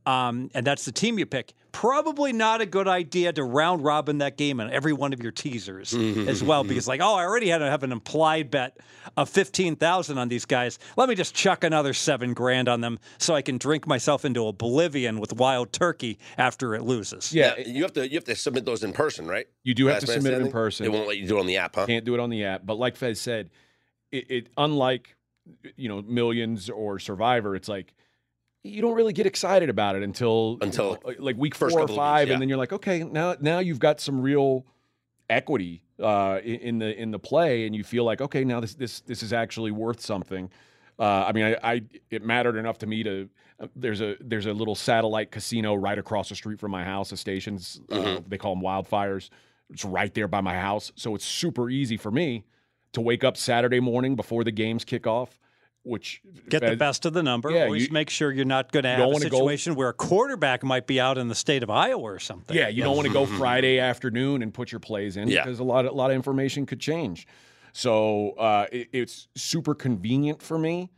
[0.06, 4.18] um, and that's the team you pick, probably not a good idea to round robin
[4.18, 6.64] that game on every one of your teasers as well.
[6.64, 8.78] Because like, oh, I already had to have an implied bet
[9.16, 10.78] of fifteen thousand on these guys.
[10.96, 14.46] Let me just chuck another seven grand on them so I can drink myself into
[14.46, 17.32] oblivion with wild turkey after it loses.
[17.32, 19.46] Yeah, Yeah, you have to you have to submit those in person, right?
[19.62, 20.84] you do have Last to submit it in person.
[20.84, 21.86] They won't let you do it on the app, huh?
[21.86, 22.62] Can't do it on the app.
[22.64, 23.50] But like Fez said,
[24.10, 25.16] it, it unlike
[25.76, 27.94] you know millions or Survivor, it's like
[28.62, 31.80] you don't really get excited about it until Until you know, like week first four
[31.80, 32.34] or of weeks, five, yeah.
[32.34, 34.66] and then you're like, okay, now now you've got some real
[35.28, 39.00] equity uh, in, the in the play, and you feel like, okay, now this this
[39.00, 40.50] this is actually worth something.
[40.98, 43.28] Uh, I mean, I, I it mattered enough to me to.
[43.58, 47.10] Uh, there's a there's a little satellite casino right across the street from my house.
[47.10, 49.30] The stations uh, they call them wildfires.
[49.70, 52.44] It's right there by my house, so it's super easy for me
[52.92, 55.38] to wake up Saturday morning before the games kick off.
[55.82, 57.50] Which Get the best of the number.
[57.50, 59.88] yeah, Always you- make sure you're not going to have a wanna go- situation where
[59.88, 62.54] a quarterback might be out in the state of Iowa or something.
[62.54, 65.42] Yeah, you don't want to go Friday afternoon and put your plays in Yeah.
[65.42, 67.26] because a lot, a lot of information could change.
[67.72, 70.90] So uh, it, it's super convenient for me,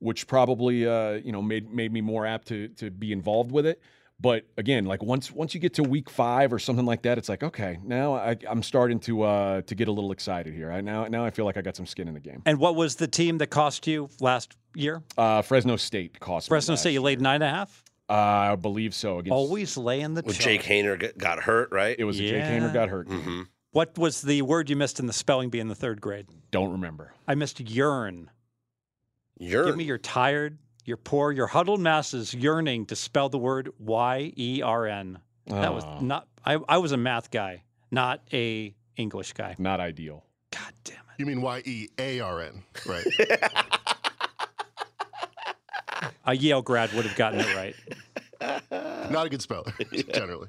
[0.00, 3.64] which probably uh, you know made made me more apt to to be involved with
[3.64, 3.80] it.
[4.18, 7.28] But again, like once once you get to week five or something like that, it's
[7.28, 10.72] like okay, now I, I'm starting to uh, to get a little excited here.
[10.72, 12.40] I now now I feel like I got some skin in the game.
[12.46, 15.02] And what was the team that cost you last year?
[15.18, 17.82] Uh, Fresno State cost me Fresno last State, you laid nine and a half.
[18.08, 18.16] year.
[18.18, 19.18] Uh, I believe so.
[19.18, 20.44] Against Always laying the With chalk.
[20.44, 21.96] Jake Haener get- got hurt, right?
[21.98, 23.08] it was a Jake Haener got hurt.
[23.08, 23.20] game.
[23.20, 26.26] hmm What was the word you missed in the spelling bee in the third grade?
[26.52, 27.12] Don't remember.
[27.28, 28.30] I missed yearn.
[29.38, 33.70] You're Give me your tired, your poor, your huddled masses yearning to spell the word
[33.78, 35.18] Y E R N.
[35.46, 36.26] That was Oh, not.
[36.44, 39.54] I, I was a math guy, not a English guy.
[39.58, 40.24] not ideal.
[40.50, 41.18] God damn it.
[41.18, 43.04] You mean Y E A R N, right?
[46.28, 47.76] A Yale grad would have gotten it right.
[49.10, 49.72] Not a good speller,
[50.12, 50.48] generally.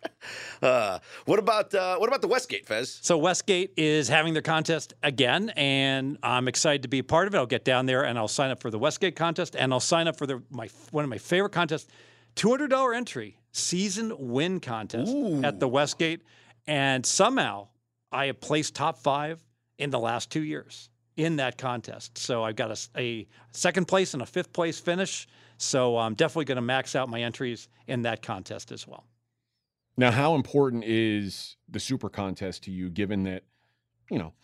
[0.62, 2.98] uh, what about uh, what about the Westgate Fez?
[3.02, 7.34] So Westgate is having their contest again, and I'm excited to be a part of
[7.34, 7.38] it.
[7.38, 10.08] I'll get down there and I'll sign up for the Westgate contest, and I'll sign
[10.08, 11.88] up for the my one of my favorite contests,
[12.34, 16.22] two hundred dollar entry season win contest at the Westgate,
[16.66, 17.68] and somehow
[18.12, 19.42] I have placed top five
[19.78, 22.18] in the last two years in that contest.
[22.18, 25.26] So I've got a second place and a fifth place finish.
[25.58, 29.04] So I'm definitely going to max out my entries in that contest as well.
[29.96, 33.44] Now, how important is the super contest to you, given that,
[34.10, 34.34] you know,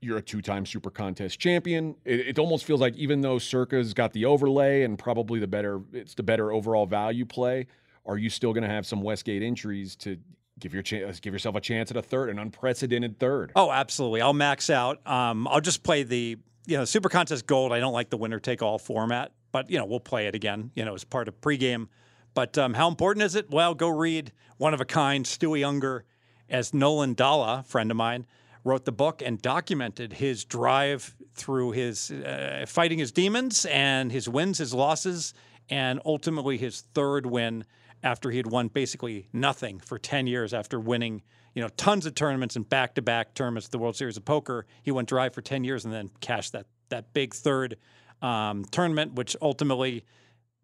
[0.00, 1.94] you're a two time super contest champion?
[2.04, 5.80] It, it almost feels like even though Circa's got the overlay and probably the better,
[5.92, 7.68] it's the better overall value play,
[8.04, 10.18] are you still going to have some Westgate entries to
[10.58, 13.52] give your chance, give yourself a chance at a third, an unprecedented third?
[13.54, 14.22] Oh, absolutely.
[14.22, 15.06] I'll max out.
[15.06, 16.36] Um, I'll just play the
[16.66, 17.72] you know Super Contest Gold.
[17.72, 20.70] I don't like the winner take all format, but you know we'll play it again.
[20.74, 21.88] You know as part of pregame.
[22.32, 23.50] But um, how important is it?
[23.50, 26.02] Well, go read one of a kind Stuey Ungar,
[26.48, 28.26] as Nolan Dalla, friend of mine,
[28.62, 34.28] wrote the book and documented his drive through his uh, fighting his demons and his
[34.28, 35.34] wins, his losses,
[35.70, 37.64] and ultimately his third win
[38.02, 41.22] after he had won basically nothing for 10 years after winning
[41.54, 45.08] you know tons of tournaments and back-to-back tournaments the world series of poker he went
[45.08, 47.76] dry for 10 years and then cashed that that big third
[48.22, 50.04] um, tournament which ultimately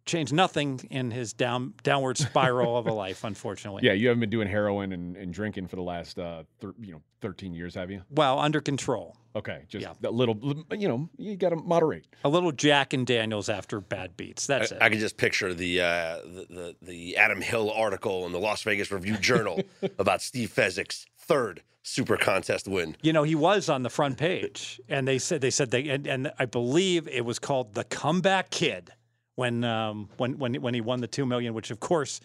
[0.05, 4.31] changed nothing in his down downward spiral of a life unfortunately Yeah, you haven't been
[4.31, 7.91] doing heroin and, and drinking for the last, uh, thir- you know, 13 years, have
[7.91, 8.03] you?
[8.11, 9.93] well under control Okay, just Yeah.
[10.03, 12.07] a little, you know, you got to moderate.
[12.25, 15.81] a little jack and daniels after bad beats that's it I can just picture the,
[15.81, 19.61] uh, the the the Adam Hill article in the Las Vegas Review Journal
[19.99, 22.97] about Steve Fezzik's third Super Contest win.
[23.01, 26.07] You know, he was on the front page, and they said they said they and,
[26.07, 28.91] and I believe it was called the Comeback Kid
[29.37, 32.21] when um, when when when he won the two million, which of course.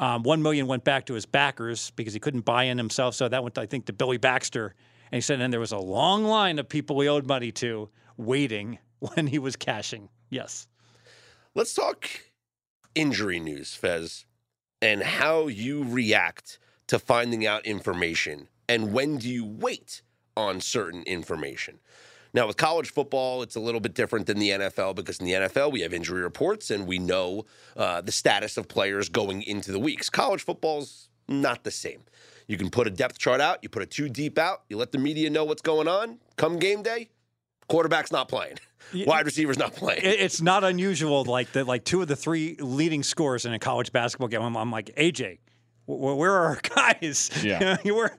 [0.00, 3.14] Um, one million went back to his backers because he couldn't buy in himself.
[3.14, 4.74] So that went, I think, to Billy Baxter.
[5.12, 7.88] And he said, and there was a long line of people he owed money to
[8.16, 10.08] waiting when he was cashing.
[10.30, 10.66] Yes.
[11.54, 12.10] Let's talk
[12.96, 14.26] injury news, Fez,
[14.82, 20.02] and how you react to finding out information and when do you wait
[20.36, 21.78] on certain information.
[22.32, 25.32] Now, with college football, it's a little bit different than the NFL because in the
[25.32, 29.70] NFL, we have injury reports and we know uh, the status of players going into
[29.70, 30.10] the weeks.
[30.10, 32.02] College football's not the same.
[32.48, 34.92] You can put a depth chart out, you put a two deep out, you let
[34.92, 36.18] the media know what's going on.
[36.36, 37.08] Come game day,
[37.68, 38.58] quarterback's not playing,
[39.06, 40.00] wide receiver's not playing.
[40.02, 41.24] It's not unusual.
[41.24, 44.42] Like the like two of the three leading scorers in a college basketball game.
[44.42, 45.38] I'm, I'm like AJ.
[45.86, 46.60] Wh- where are our
[47.02, 47.30] guys?
[47.42, 47.76] Yeah.
[47.84, 48.12] you were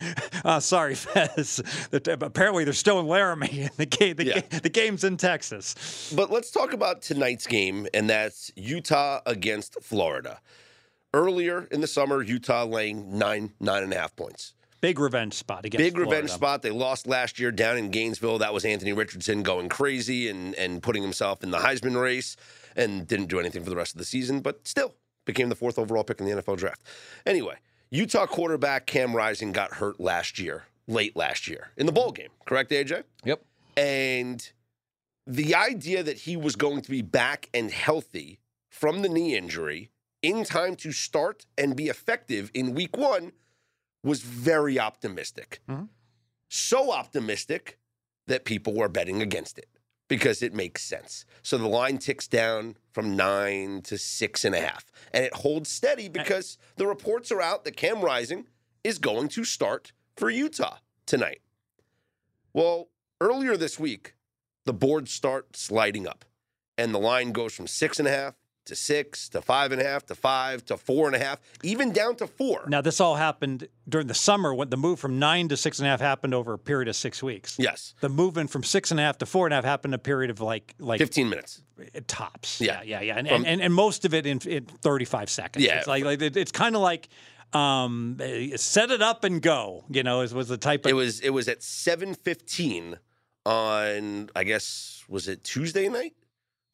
[0.44, 1.62] uh, sorry, Fez.
[1.92, 3.70] Apparently, they're still in Laramie.
[3.78, 4.40] The game, the, Yeah.
[4.42, 6.12] ga- the game's in Texas.
[6.16, 10.40] But let's talk about tonight's game, and that's Utah against Florida.
[11.14, 14.54] Earlier in the summer, Utah laying nine, nine and a half points.
[14.82, 16.62] Big revenge spot against Big revenge spot.
[16.62, 18.40] They lost last year down in Gainesville.
[18.40, 22.36] That was Anthony Richardson going crazy and, and putting himself in the Heisman race
[22.76, 24.94] and didn't do anything for the rest of the season, but still
[25.26, 26.82] became the fourth overall pick in the NFL draft.
[27.26, 27.56] Anyway,
[27.90, 32.30] Utah quarterback Cam Rising got hurt last year, late last year, in the bowl game,
[32.46, 33.04] correct, AJ?
[33.24, 33.44] Yep.
[33.78, 34.52] And
[35.28, 39.90] the idea that he was going to be back and healthy from the knee injury
[40.22, 43.32] in time to start and be effective in week one
[44.04, 45.62] was very optimistic.
[45.68, 45.90] Mhm.
[46.50, 47.80] So optimistic
[48.28, 49.68] that people were betting against it
[50.08, 51.26] because it makes sense.
[51.42, 54.92] So the line ticks down from nine to six and a half.
[55.12, 58.48] And it holds steady because the reports are out that Cam Rising
[58.84, 61.42] is going to start for Utah tonight.
[62.54, 62.90] Well,
[63.20, 64.16] earlier this week,
[64.66, 66.26] the boards start sliding up,
[66.78, 68.36] and the line goes from six and a half
[68.66, 71.92] to six to five and a half to five to four and a half, even
[71.92, 72.66] down to four.
[72.68, 75.88] Now, this all happened during the summer when the move from nine to six and
[75.88, 77.56] a half happened over a period of six weeks.
[77.60, 79.96] Yes, The movement from six and a half to four and a half happened in
[79.96, 81.62] a period of like like 15 minutes.
[82.08, 82.60] tops.
[82.62, 82.82] Yeah.
[82.84, 83.18] yeah, yeah, yeah.
[83.20, 85.64] And, From- and, and most of it in, in 35 seconds.
[85.66, 85.78] Yeah.
[85.80, 87.08] it's like, like it- it's kind of like
[87.54, 89.86] um, eh, set it up and go.
[89.90, 92.98] You know, is was the type of It was it was at 7:15
[93.46, 96.14] on I guess was it Tuesday night?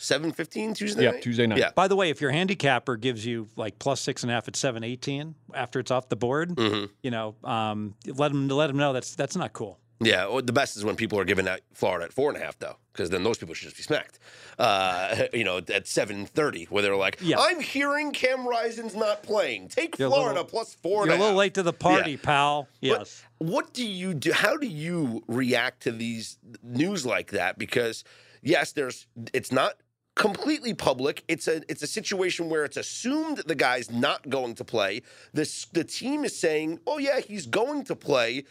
[0.02, 1.22] 7:15 Tuesday Yeah, night.
[1.22, 1.60] Tuesday night.
[1.60, 1.72] Yeah.
[1.76, 4.56] By the way, if your handicapper gives you like plus six and a half at
[4.56, 6.90] seven eighteen after it's off the board, Mhm.
[7.04, 9.78] you know, um, let them let them know that's that's not cool.
[10.04, 12.44] Yeah, well, the best is when people are giving out Florida at four and a
[12.44, 14.18] half, though, because then those people should just be smacked.
[14.58, 17.36] Uh, you know, at seven thirty, where they're like, Yeah.
[17.40, 19.68] "I'm hearing Cam Rising's not playing.
[19.68, 22.12] Take You're Florida little- plus four and You're a a little late to the party,
[22.14, 22.18] Yeah.
[22.24, 22.68] pal.
[22.82, 23.24] But Yes.
[23.38, 24.32] what do you do?
[24.32, 27.60] How do you react to these news like that?
[27.60, 28.04] Because
[28.42, 29.76] yes, there's it's not
[30.15, 31.24] completely public.
[31.28, 35.02] It's a it's a situation where it's assumed the guy's not going to play.
[35.34, 38.43] This the team is saying, "Oh yeah, he's going to play."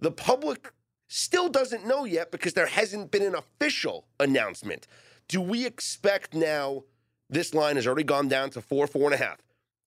[0.00, 0.72] The public
[1.08, 4.86] still doesn't know yet because there hasn't been an official announcement.
[5.28, 6.84] Do we expect now?
[7.30, 9.38] This line has already gone down to four, four and a half.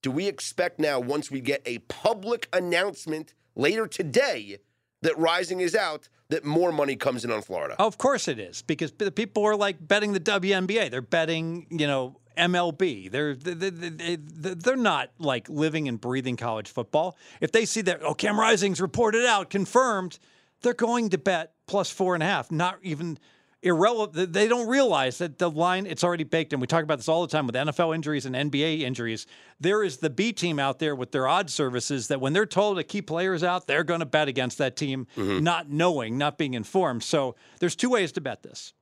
[0.02, 4.58] Do we expect now, once we get a public announcement later today
[5.02, 7.76] that Rising is out, that more money comes in on Florida?
[7.78, 10.90] Of course it is because the people are like betting the WNBA.
[10.90, 13.10] They're betting, you know, MLB.
[13.10, 14.16] They're they, they, they,
[14.54, 17.16] they're not like living and breathing college football.
[17.40, 20.18] If they see that, oh, Cam Rising's reported out, confirmed,
[20.62, 22.50] they're going to bet plus four and a half.
[22.50, 23.18] Not even
[23.66, 24.32] irrelevant.
[24.32, 27.22] They don't realize that the line it's already baked And We talk about this all
[27.22, 29.26] the time with NFL injuries and NBA injuries.
[29.60, 32.78] There is the B team out there with their odd services that when they're told
[32.78, 36.38] a key player is out, they're going to bet against that team, not knowing, not
[36.38, 37.02] being informed.
[37.02, 38.72] So there's two ways to bet this.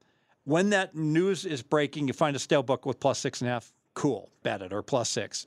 [0.44, 3.54] When that news is breaking, you find a stale book with plus six and a
[3.54, 3.72] half.
[3.94, 5.46] Cool, bet it or plus six.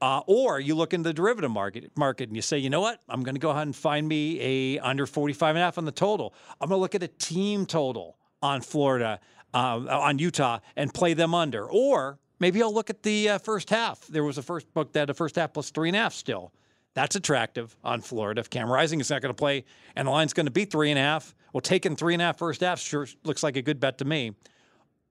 [0.00, 3.00] Uh, or you look in the derivative market market and you say, you know what?
[3.08, 5.84] I'm going to go ahead and find me a under 45 and a half on
[5.84, 6.34] the total.
[6.60, 9.20] I'm going to look at a team total on Florida,
[9.54, 11.66] uh, on Utah, and play them under.
[11.70, 14.06] Or maybe I'll look at the uh, first half.
[14.06, 16.14] There was a first book that had a first half plus three and a half
[16.14, 16.52] still.
[16.94, 18.40] That's attractive on Florida.
[18.40, 19.64] If Cam Rising is not going to play
[19.96, 22.26] and the line's going to be three and a half, well, taking three and a
[22.26, 24.32] half first half sure looks like a good bet to me.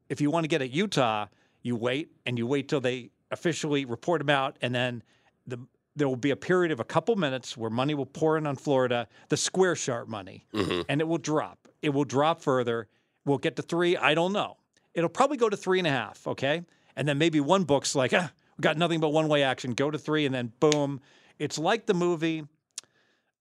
[0.10, 1.28] If you want to get at Utah,
[1.64, 5.02] you wait and you wait till they officially report them out, and then
[5.48, 5.58] the
[5.96, 8.56] there will be a period of a couple minutes where money will pour in on
[8.56, 10.46] Florida, the square sharp money,
[10.88, 11.68] and it will drop.
[11.82, 12.88] It will drop further.
[13.26, 13.98] We'll get to three.
[13.98, 14.58] I don't know.
[14.94, 16.28] It'll probably go to three and a half.
[16.28, 16.64] Okay,
[16.96, 19.74] and then maybe one book's like, ah, we got nothing but one way action.
[19.74, 21.02] Go to three, and then boom.
[21.40, 22.44] It's like the movie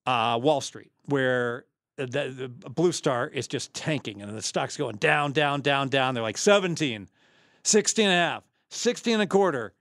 [0.07, 1.65] uh, Wall Street, where
[2.07, 6.15] the, the Blue Star is just tanking and the stock's going down, down, down, down.
[6.15, 7.09] They're like 17,
[7.63, 9.75] 16 and a half, 16 and a quarter,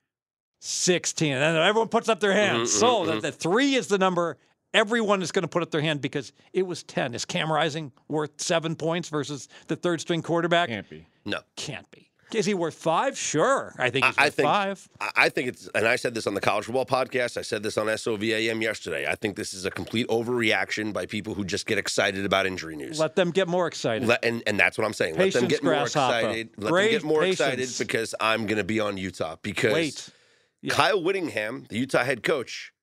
[0.60, 1.34] 16.
[1.34, 2.72] And everyone puts up their hands.
[2.74, 4.38] so that the three is the number
[4.74, 7.14] everyone is going to put up their hand because it was 10.
[7.14, 10.70] Is Cam Rising worth seven points versus the third string quarterback?
[10.70, 11.06] Can't be.
[11.26, 11.40] No.
[11.56, 12.06] Can't be.
[12.32, 13.18] Is he worth five?
[13.18, 13.74] Sure.
[13.80, 14.90] I think he's I worth think five.
[15.02, 17.38] I- I think it's, and I said this on the college football podcast.
[17.38, 19.08] I said this on SOVAM yesterday.
[19.08, 22.76] I think this is a complete overreaction by people who just get excited about injury
[22.76, 23.00] news.
[23.00, 24.08] Let them get more excited.
[24.08, 25.18] Let- and and that's what I'm saying.
[25.18, 26.52] Let them get more excited.
[26.58, 27.40] Let Great them get more patience.
[27.40, 29.38] excited because I'm going to be on Utah.
[29.42, 30.10] Because Wait.
[30.62, 30.74] Yeah.
[30.76, 32.74] Kyle Whittingham, the Utah head coach,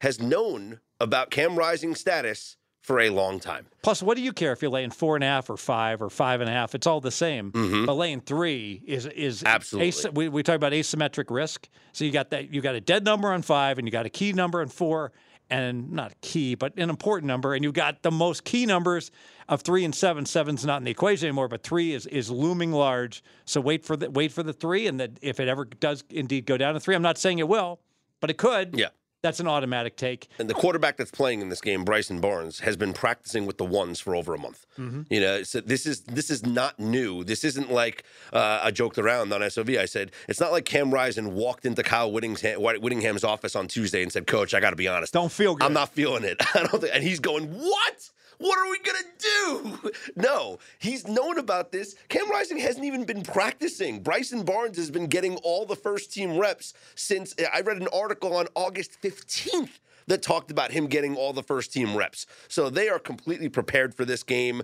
[0.00, 3.66] has known about Cam Rising status for a long time.
[3.82, 6.08] Plus, what do you care if you're laying four and a half or five or
[6.10, 6.74] five and a half?
[6.74, 7.50] It's all the same.
[7.86, 9.46] But laying three is is Mm-hmm.
[9.46, 9.88] Absolutely.
[9.88, 11.68] as- we, we talk about asymmetric risk.
[11.92, 14.10] So you got that you got a dead number on five, and you got a
[14.10, 15.12] key number on four,
[15.50, 19.10] and not key, but an important number, and you got the most key numbers
[19.48, 20.24] of three and seven.
[20.24, 23.22] Seven's not in the equation anymore, but three is is looming large.
[23.44, 26.46] So wait for the wait for the three, and that if it ever does indeed
[26.46, 27.80] go down to three, I'm not saying it will,
[28.20, 28.78] but it could.
[28.78, 28.88] Yeah.
[29.22, 30.28] That's an automatic take.
[30.38, 33.64] And the quarterback that's playing in this game, Bryson Barnes, has been practicing with the
[33.64, 34.66] ones for over a month.
[35.10, 37.22] You know, so this is this is not new.
[37.22, 39.70] This isn't like uh, I joked around on SOV.
[39.70, 44.02] I said it's not like Cam Rising walked into Kyle Whittingham, Whittingham's office on Tuesday
[44.02, 45.66] and said, "Coach, I got to be honest, Don't feel good.
[45.66, 46.38] I'm not feeling it.
[46.54, 49.90] I don't think." And he's going, "What?" What are we gonna do?
[50.16, 51.94] No, he's known about this.
[52.08, 54.00] Cam Rising hasn't even been practicing.
[54.00, 57.88] Bryson Barnes has been getting all the first team reps since uh, I read an
[57.92, 62.26] article on August 15th that talked about him getting all the first team reps.
[62.48, 64.62] So they are completely prepared for this game.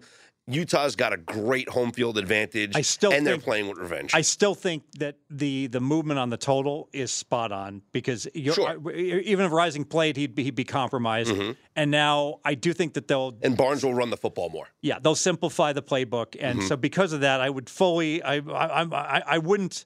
[0.49, 2.77] Utah's got a great home field advantage.
[2.77, 4.13] I still and they're think- playing with revenge.
[4.15, 8.55] I still think that the the movement on the total is spot on because you're,
[8.55, 8.75] Sure.
[8.75, 8.89] Mm-hmm.
[8.89, 8.93] I-
[9.25, 11.35] even if Rising played, he'd be, he'd be compromised.
[11.75, 14.69] And now I do think that they'll and Barnes will run the football more.
[14.83, 16.69] yeah they'll simplify the playbook, and Mm-hmm.
[16.69, 19.85] so because of that, I would fully I I I, I wouldn't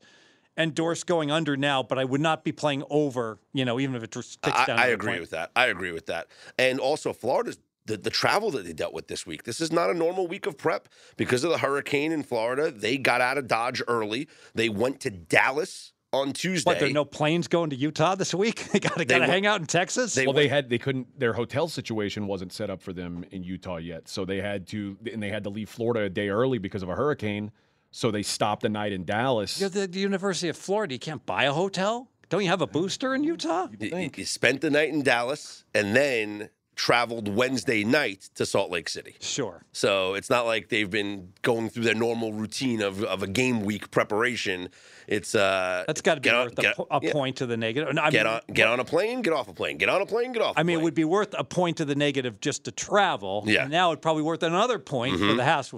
[0.59, 3.38] endorse going under now, but I would not be playing over.
[3.55, 4.79] You know, even if it ticks I, down.
[4.79, 5.20] I to agree point.
[5.23, 5.51] with that.
[5.57, 6.27] I agree with that.
[6.59, 9.45] And also, Florida's the, the travel that they dealt with this week.
[9.45, 12.71] This is not a normal week of prep because of the hurricane in Florida.
[12.71, 14.29] They got out of Dodge early.
[14.55, 16.69] They went to Dallas on Tuesday.
[16.69, 18.69] What there are no planes going to Utah this week?
[18.73, 20.14] they got to got to hang out in Texas.
[20.14, 21.19] they well, they had they couldn't.
[21.19, 24.97] Their hotel situation wasn't set up for them in Utah yet, so they had to
[25.12, 27.51] and they had to leave Florida a day early because of a hurricane.
[27.93, 29.61] So they stopped the night in Dallas.
[29.61, 30.95] You're the, the University of Florida.
[30.95, 32.09] You can't buy a hotel.
[32.29, 33.66] Don't you have a booster in Utah?
[33.81, 36.51] you, you spent the night in Dallas and then
[36.85, 39.14] traveled Wednesday night to Salt Lake City.
[39.21, 39.62] Sure.
[39.71, 43.61] So it's not like they've been going through their normal routine of, of a game
[43.66, 44.71] week preparation.
[45.07, 47.12] It's uh, That's got to be on- worth a, po- a yeah.
[47.12, 47.93] point to the negative.
[47.95, 50.01] No, I Get mean, on, get on a plane, get off a plane, get on
[50.01, 50.57] a plane, get off.
[50.57, 53.43] a I mean, it would be worth a point to the negative just to travel.
[53.45, 53.57] Yeah.
[53.57, 53.62] Mm-hmm.
[53.64, 55.75] And now it'd probably worth another point for the house.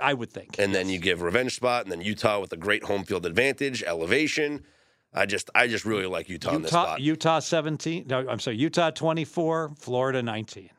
[0.00, 0.58] I would think.
[0.58, 3.82] and then you give revenge spot, and then Utah with a great home field advantage,
[3.82, 4.64] elevation.
[5.14, 7.00] I just, I just really like Utah in this Utah, spot.
[7.00, 8.06] Utah 17.
[8.08, 8.56] No, I'm sorry.
[8.56, 10.70] Utah 24, Florida 19.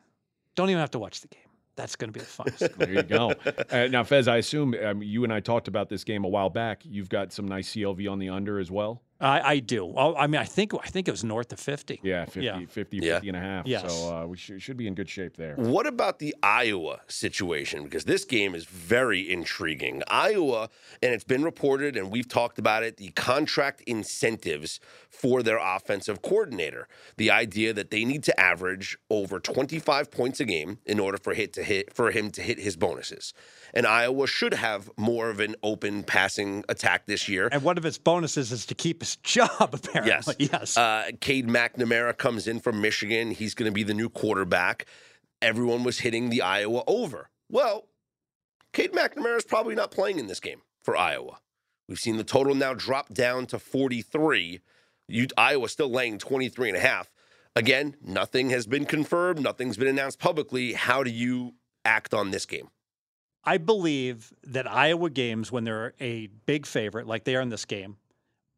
[0.54, 1.42] Don't even have to watch the game.
[1.76, 2.74] That's going to be the funnest.
[2.76, 3.32] There you go.
[3.70, 6.50] uh, now, Fez, I assume um, you and I talked about this game a while
[6.50, 6.82] back.
[6.84, 9.00] You've got some nice CLV on the under as well.
[9.20, 9.84] I, I do.
[9.84, 12.00] Well, I mean, I think I think it was north of 50.
[12.04, 12.60] Yeah, 50, Yeah.
[12.68, 13.14] 50, Yeah.
[13.14, 13.66] 50 and a half.
[13.66, 13.92] Yes.
[13.92, 15.56] So uh, we should, should be in good shape there.
[15.56, 17.82] What about the Iowa situation?
[17.82, 20.02] Because this game is very intriguing.
[20.08, 20.68] Iowa,
[21.02, 24.78] and it's been reported, and we've talked about it, the contract incentives
[25.10, 26.86] for their offensive coordinator.
[27.16, 31.34] The idea that they need to average over 25 points a game in order for
[31.34, 33.34] hit to hit for him to hit his bonuses.
[33.74, 37.48] And Iowa should have more of an open passing attack this year.
[37.50, 40.34] And one of its bonuses is to keep his job, apparently.
[40.38, 40.50] Yes.
[40.52, 40.76] Yes.
[40.76, 43.30] Uh, Cade McNamara comes in from Michigan.
[43.30, 44.86] He's going to be the new quarterback.
[45.40, 47.30] Everyone was hitting the Iowa over.
[47.50, 47.86] Well,
[48.72, 51.38] Cade McNamara is probably not playing in this game for Iowa.
[51.88, 54.60] We've seen the total now drop down to 43.
[55.08, 57.10] You, Iowa still laying 23 and a half.
[57.56, 59.40] Again, nothing has been confirmed.
[59.40, 60.74] Nothing's been announced publicly.
[60.74, 62.68] How do you act on this game?
[63.44, 67.64] I believe that Iowa games, when they're a big favorite, like they are in this
[67.64, 67.96] game,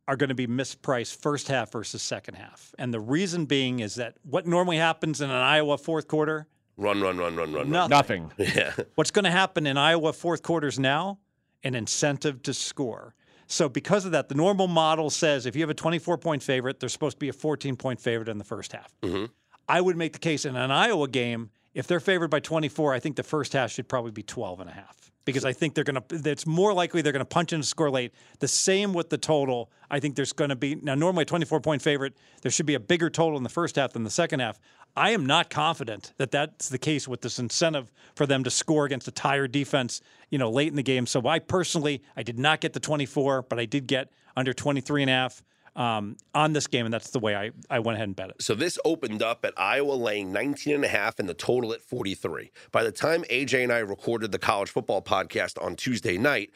[0.08, 2.74] are going to be mispriced first half versus second half.
[2.78, 7.00] And the reason being is that what normally happens in an Iowa fourth quarter, Run,
[7.02, 7.88] run, run, run, run, run.
[7.90, 8.32] nothing.
[8.38, 8.54] Nothing.
[8.56, 8.72] Yeah.
[8.94, 11.18] What's going to happen in Iowa fourth quarters now?
[11.62, 13.14] An incentive to score.
[13.46, 16.80] So because of that, the normal model says if you have a 24 point favorite,
[16.80, 18.94] there's supposed to be a 14 point favorite in the first half.
[19.02, 19.26] Mm-hmm.
[19.68, 22.98] I would make the case in an Iowa game, if they're favored by 24, I
[22.98, 25.84] think the first half should probably be 12 and a half because I think they're
[25.84, 28.12] going to, it's more likely they're going to punch in a score late.
[28.38, 29.70] The same with the total.
[29.90, 32.74] I think there's going to be, now normally a 24 point favorite, there should be
[32.74, 34.58] a bigger total in the first half than the second half.
[34.96, 38.84] I am not confident that that's the case with this incentive for them to score
[38.86, 41.06] against a tired defense, you know, late in the game.
[41.06, 45.02] So I personally, I did not get the 24, but I did get under 23
[45.02, 45.44] and a half
[45.76, 48.42] um, on this game, and that's the way I, I went ahead and bet it.
[48.42, 51.80] So this opened up at Iowa laying 19 and a half and the total at
[51.80, 52.50] 43.
[52.72, 56.50] By the time AJ and I recorded the college football podcast on Tuesday night,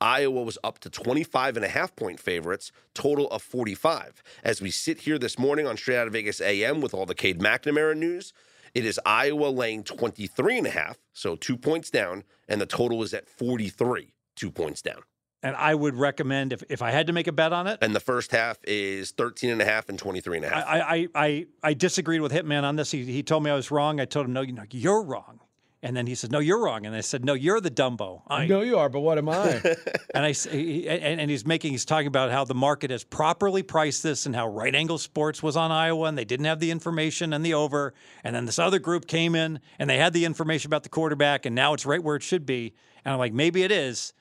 [0.00, 4.22] Iowa was up to 25 and a half point favorites, total of 45.
[4.42, 7.14] As we sit here this morning on Straight Out of Vegas AM with all the
[7.14, 8.32] Cade McNamara news,
[8.72, 13.02] it is Iowa laying 23 and a half, so 2 points down, and the total
[13.02, 15.02] is at 43, 2 points down.
[15.42, 17.94] And I would recommend if, if I had to make a bet on it, And
[17.96, 20.66] the first half is 13 and a half and 23 and a half.
[20.66, 22.90] I, I, I, I disagreed with Hitman on this.
[22.90, 24.00] He, he told me I was wrong.
[24.00, 25.40] I told him, no, you know, you're wrong.
[25.82, 28.46] And then he said, "No, you're wrong." And I said, "No, you're the Dumbo." I,
[28.46, 29.62] No, you are, but what am I?
[30.14, 33.02] and I s- he- and, and he's making he's talking about how the market has
[33.02, 36.60] properly priced this and how Right Angle Sports was on Iowa and they didn't have
[36.60, 40.12] the information and the over, and then this other group came in and they had
[40.12, 42.74] the information about the quarterback and now it's right where it should be.
[43.02, 44.19] And I'm like, maybe it is, but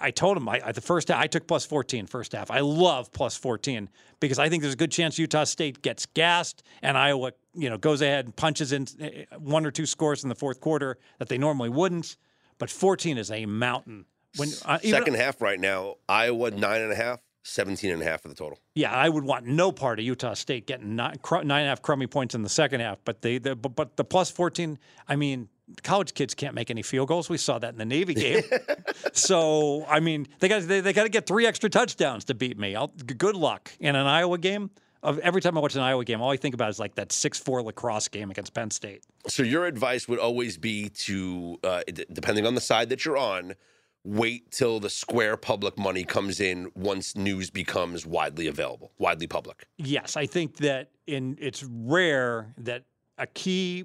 [0.00, 2.50] I told him I, the first half, I took plus 14 first half.
[2.50, 3.88] I love plus 14
[4.18, 7.78] because I think there's a good chance Utah State gets gassed and Iowa, you know,
[7.78, 11.28] goes ahead and punches in eh, one or two scores in the fourth quarter that
[11.28, 12.16] they normally wouldn't.
[12.58, 14.06] But 14 is a mountain.
[14.36, 18.04] When uh, even- Second half right now, Iowa nine and a half, 17 and a
[18.04, 18.58] half for the total.
[18.74, 21.68] yeah, I would want no part of Utah State getting nine, cr- nine and a
[21.70, 22.98] half crummy points in the second half.
[23.04, 24.78] But they, the, but, but the plus 14,
[25.08, 25.48] I mean,
[25.82, 27.28] college kids can't make any field goals.
[27.28, 28.42] We saw that in the Navy game.
[29.12, 32.58] so I mean, they got they, they got to get three extra touchdowns to beat
[32.58, 32.74] me.
[32.76, 34.70] I'll, good luck in an Iowa game.
[35.02, 37.10] Of every time I watch an Iowa game, all I think about is like that
[37.10, 39.02] six four lacrosse game against Penn State.
[39.28, 43.16] So your advice would always be to, uh, d- depending on the side that you're
[43.16, 43.54] on,
[44.04, 49.66] wait till the square public money comes in once news becomes widely available, widely public.
[49.78, 52.84] Yes, I think that in it's rare that
[53.18, 53.84] a key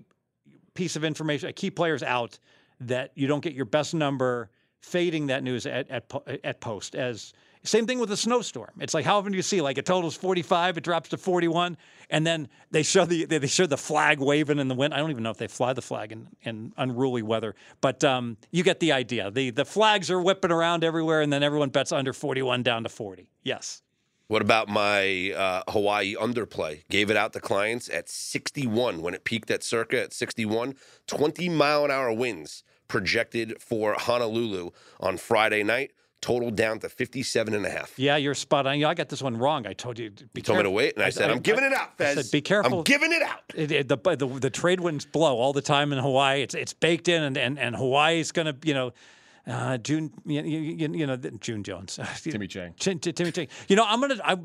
[0.76, 2.38] piece of information, a key player's out,
[2.82, 4.50] that you don't get your best number
[4.82, 6.12] fading that news at at,
[6.44, 8.72] at post as same thing with a snowstorm.
[8.80, 11.78] It's like how often do you see like it totals 45, it drops to 41,
[12.10, 14.94] and then they show the they show the flag waving in the wind.
[14.94, 18.38] I don't even know if they fly the flag in, in unruly weather, but um,
[18.52, 19.32] you get the idea.
[19.32, 22.90] The the flags are whipping around everywhere, and then everyone bets under 41 down to
[22.90, 23.30] 40.
[23.44, 23.82] Yes.
[24.28, 26.82] What about my uh, Hawaii underplay?
[26.90, 30.76] Gave it out to clients at 61 when it peaked at circa at 61.
[31.08, 35.92] 20 mile an hour winds projected for Honolulu on Friday night.
[36.22, 38.00] Total down to 57 and a half.
[38.00, 38.84] Yeah, you're spot on.
[38.84, 39.68] I got this one wrong.
[39.68, 40.10] I told you.
[40.10, 42.32] Be You told me to wait, and I, said, I'm giving it out, I said,
[42.32, 42.80] be careful.
[42.80, 43.42] I'm giving it out.
[43.54, 46.42] It, it- the, the the trade winds blow all the time in Hawaii.
[46.42, 48.92] It's it's baked in, and and, and Hawaii's going to you know.
[49.48, 52.74] Uh, June, you, you, you know, June Jones, Timmy Chang.
[52.80, 53.48] Ch- Timmy Chang.
[53.68, 54.36] You know, I'm gonna, I,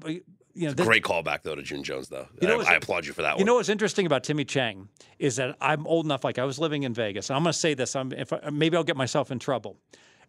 [0.54, 2.26] you know, this, Great callback, though, to June Jones, though.
[2.40, 3.46] You know I, I applaud you for that You one.
[3.46, 4.88] know what's interesting about Timmy Chang
[5.18, 6.24] is that I'm old enough.
[6.24, 7.96] Like I was living in Vegas, and I'm going to say this.
[7.96, 9.78] I'm if I, maybe I'll get myself in trouble.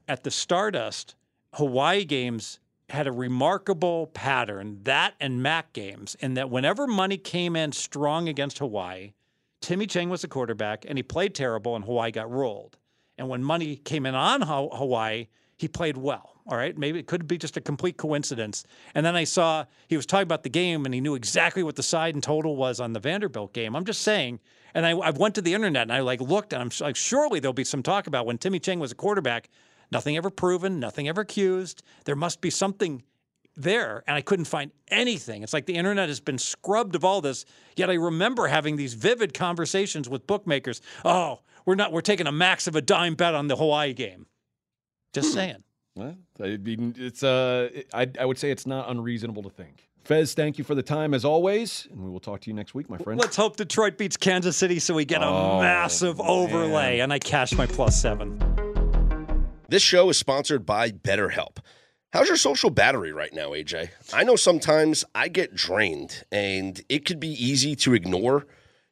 [0.08, 1.16] At the Stardust,
[1.54, 2.60] Hawaii games
[2.90, 8.28] had a remarkable pattern that and MAC games in that whenever money came in strong
[8.30, 9.14] against Hawaii,
[9.62, 12.78] Timmy Chang was the quarterback and he played terrible, and Hawaii got rolled.
[13.22, 16.34] And when money came in on Ha- Hawaii, he played well.
[16.48, 18.64] All right, maybe it could be just a complete coincidence.
[18.96, 21.76] And then I saw he was talking about the game, and he knew exactly what
[21.76, 23.76] the side and total was on the Vanderbilt game.
[23.76, 24.40] I'm just saying.
[24.74, 27.40] And I, I went to the internet and I like looked, and I'm like, surely
[27.40, 29.50] there'll be some talk about when Timmy Chang was a quarterback.
[29.92, 31.84] Nothing ever proven, nothing ever accused.
[32.06, 33.04] There must be something
[33.56, 35.44] there and I couldn't find anything.
[35.44, 37.46] It's like the internet has been scrubbed of all this.
[37.76, 40.82] Yet I remember having these vivid conversations with bookmakers.
[41.04, 44.26] Oh, we're not we're taking a max of a dime bet on the Hawaii game.
[45.14, 45.64] Just saying.
[45.96, 49.90] Well, I mean, it's uh, I, I would say it's not unreasonable to think.
[50.06, 52.74] Fez, thank you for the time as always, and we will talk to you next
[52.74, 53.20] week, my friend.
[53.20, 57.20] Let's hope Detroit beats Kansas City so we get a Oh, massive overlay and I
[57.20, 58.42] cash my plus 7.
[59.70, 61.58] This show is sponsored by BetterHelp.
[62.14, 63.90] How's your social battery right now, AJ?
[64.12, 68.48] I know sometimes I get drained and it could be easy to ignore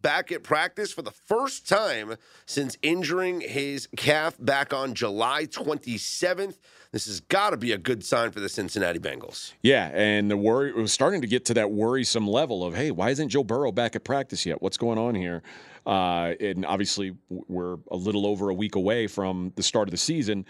[0.00, 6.58] back at practice for the first time since injuring his calf back on July 27th.
[6.92, 9.52] This has got to be a good sign for the Cincinnati Bengals.
[9.62, 13.10] Yeah, and the worry was starting to get to that worrisome level of, hey, why
[13.10, 14.62] isn't Joe Burrow back at practice yet?
[14.62, 15.42] What's going on here?
[15.86, 19.98] Uh, and obviously, we're a little over a week away from the start of the
[19.98, 20.46] season.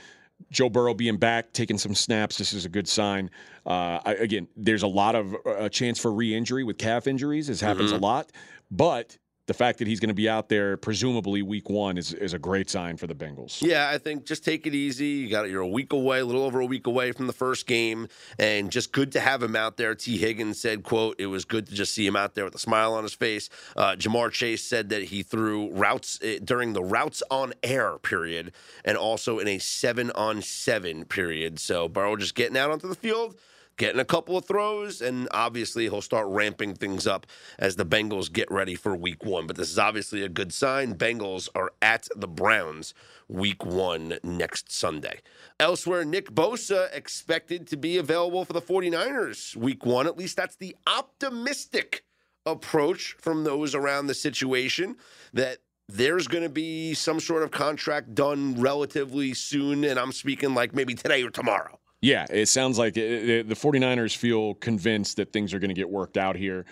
[0.50, 3.30] Joe Burrow being back, taking some snaps, this is a good sign.
[3.66, 7.48] Uh, I, again, there's a lot of a uh, chance for re-injury with calf injuries.
[7.48, 8.02] This happens mm-hmm.
[8.02, 8.32] a lot,
[8.70, 9.18] but
[9.48, 12.38] the fact that he's going to be out there presumably week one is, is a
[12.38, 13.62] great sign for the Bengals.
[13.62, 15.06] Yeah, I think just take it easy.
[15.06, 17.66] You got you're a week away, a little over a week away from the first
[17.66, 19.94] game, and just good to have him out there.
[19.94, 20.18] T.
[20.18, 22.92] Higgins said, "quote It was good to just see him out there with a smile
[22.92, 27.22] on his face." Uh, Ja'Marr Chase said that he threw routes uh, during the routes
[27.30, 28.52] on air period,
[28.84, 31.58] and also in a seven on seven period.
[31.58, 33.34] So Burrow just getting out onto the field
[33.78, 37.26] getting a couple of throws, and obviously he'll start ramping things up
[37.58, 39.46] as the Bengals get ready for week one.
[39.46, 40.94] But this is obviously a good sign.
[40.94, 42.92] Bengals are at the Browns
[43.28, 45.20] week one next Sunday.
[45.58, 50.06] Elsewhere, Nick Bosa expected to be available for the 49ers week one.
[50.06, 52.04] At least that's the optimistic
[52.44, 54.96] approach from those around the situation
[55.32, 55.58] that
[55.88, 59.84] there's going to be some sort of contract done relatively soon.
[59.84, 61.78] And I'm speaking like maybe today or tomorrow.
[62.00, 65.90] Yeah, it sounds like it, the 49ers feel convinced that things are going to get
[65.90, 66.64] worked out here.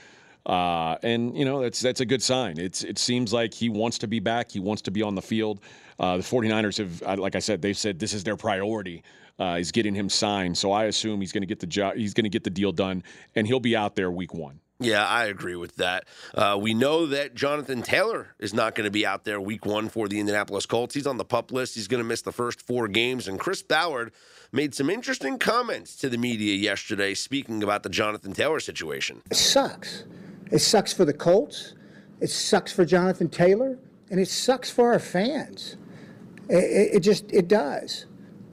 [0.45, 2.57] Uh, and you know that's that's a good sign.
[2.57, 4.53] It's it seems like he wants to be back.
[4.53, 5.61] He wants to be on the field.
[5.99, 9.03] Uh, the 49ers have, like I said, they've said this is their priority.
[9.39, 10.57] Uh, is getting him signed.
[10.57, 11.97] So I assume he's going to get the job.
[11.97, 13.03] He's going to get the deal done,
[13.35, 14.61] and he'll be out there week one.
[14.79, 16.05] Yeah, I agree with that.
[16.35, 19.89] Uh, we know that Jonathan Taylor is not going to be out there week one
[19.89, 20.95] for the Indianapolis Colts.
[20.95, 21.74] He's on the pup list.
[21.74, 23.29] He's going to miss the first four games.
[23.29, 24.12] And Chris Ballard
[24.53, 29.22] made some interesting comments to the media yesterday speaking about the Jonathan Taylor situation.
[29.30, 30.05] It sucks.
[30.51, 31.74] It sucks for the Colts.
[32.20, 33.78] It sucks for Jonathan Taylor.
[34.11, 35.76] And it sucks for our fans.
[36.49, 38.07] It, it just, it does.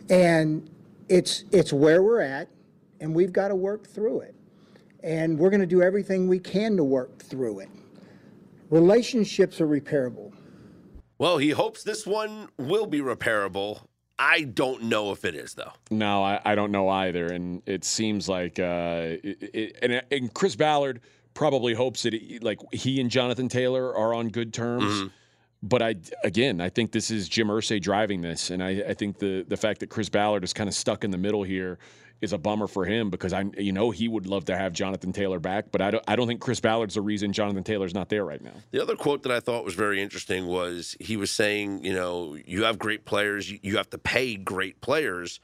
[0.09, 0.69] And
[1.09, 2.49] it's, it's where we're at,
[2.99, 4.33] and we've got to work through it
[5.03, 7.69] and we're going to do everything we can to work through it.
[8.69, 10.31] Relationships are repairable.
[11.17, 13.81] Well, he hopes this one will be repairable.
[14.20, 15.72] I don't know if it is, though.
[15.89, 17.28] No, I, I don't know either.
[17.28, 21.01] And it seems like, uh, it, it, and, and, Chris Ballard
[21.34, 24.86] probably hopes that, it, like, he and Jonathan Taylor are on good terms.
[24.86, 25.07] Mm-hmm.
[25.64, 29.18] But I, again, I think this is Jim Irsay driving this, and I, I think
[29.20, 31.80] the the fact that Chris Ballard is kind of stuck in the middle here
[32.22, 35.11] is a bummer for him because I, you know, he would love to have Jonathan
[35.11, 38.09] Taylor back, but I don't, I don't think Chris Ballard's the reason Jonathan Taylor's not
[38.09, 38.53] there right now.
[38.72, 42.38] The other quote that I thought was very interesting was he was saying, you know,
[42.45, 45.39] you have great players, you have to pay great players,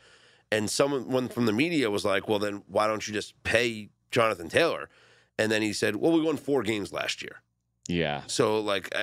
[0.51, 4.49] and someone from the media was like, well, then why don't you just pay Jonathan
[4.49, 4.89] Taylor?
[5.37, 7.41] And then he said, well, we won four games last year.
[7.87, 8.21] Yeah.
[8.27, 8.93] So, like,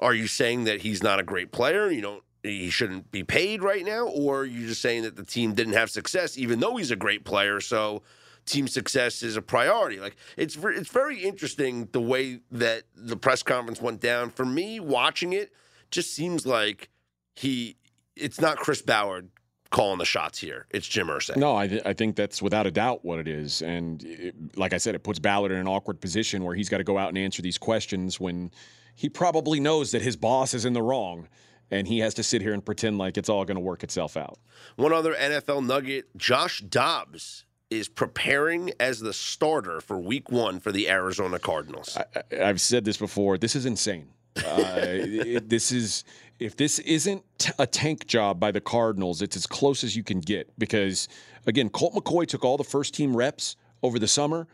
[0.00, 1.90] are you saying that he's not a great player?
[1.90, 5.54] You don't he shouldn't be paid right now, or you're just saying that the team
[5.54, 7.60] didn't have success, even though he's a great player.
[7.60, 8.02] So
[8.46, 9.98] team success is a priority.
[9.98, 14.30] Like it's it's very interesting the way that the press conference went down.
[14.30, 15.52] For me, watching it,
[15.90, 16.88] just seems like
[17.34, 17.76] he.
[18.14, 19.28] It's not Chris Ballard
[19.70, 20.66] calling the shots here.
[20.70, 21.36] It's Jim Irsay.
[21.36, 23.60] No, I, th- I think that's without a doubt what it is.
[23.60, 26.78] And it, like I said, it puts Ballard in an awkward position where he's got
[26.78, 28.52] to go out and answer these questions when
[28.94, 31.28] he probably knows that his boss is in the wrong
[31.70, 34.16] and he has to sit here and pretend like it's all going to work itself
[34.16, 34.38] out.
[34.76, 40.70] One other NFL nugget Josh Dobbs is preparing as the starter for week one for
[40.70, 41.96] the Arizona Cardinals.
[41.96, 43.38] I, have said this before.
[43.38, 44.08] This is insane.
[44.36, 46.04] Uh, it, this is
[46.38, 50.02] if this isn't t- a tank job by the Cardinals, it's as close as you
[50.02, 51.08] can get because,
[51.46, 54.46] again, Colt McCoy took all the first team reps over the summer.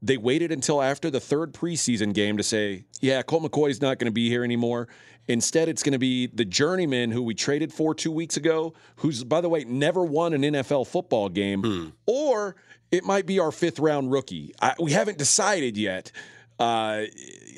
[0.00, 4.06] They waited until after the third preseason game to say, yeah, Colt McCoy's not going
[4.06, 4.88] to be here anymore.
[5.26, 9.24] Instead, it's going to be the journeyman who we traded for two weeks ago, who's,
[9.24, 12.56] by the way, never won an NFL football game, or
[12.90, 14.54] it might be our fifth round rookie.
[14.62, 16.12] I, we haven't decided yet.
[16.58, 17.02] Uh,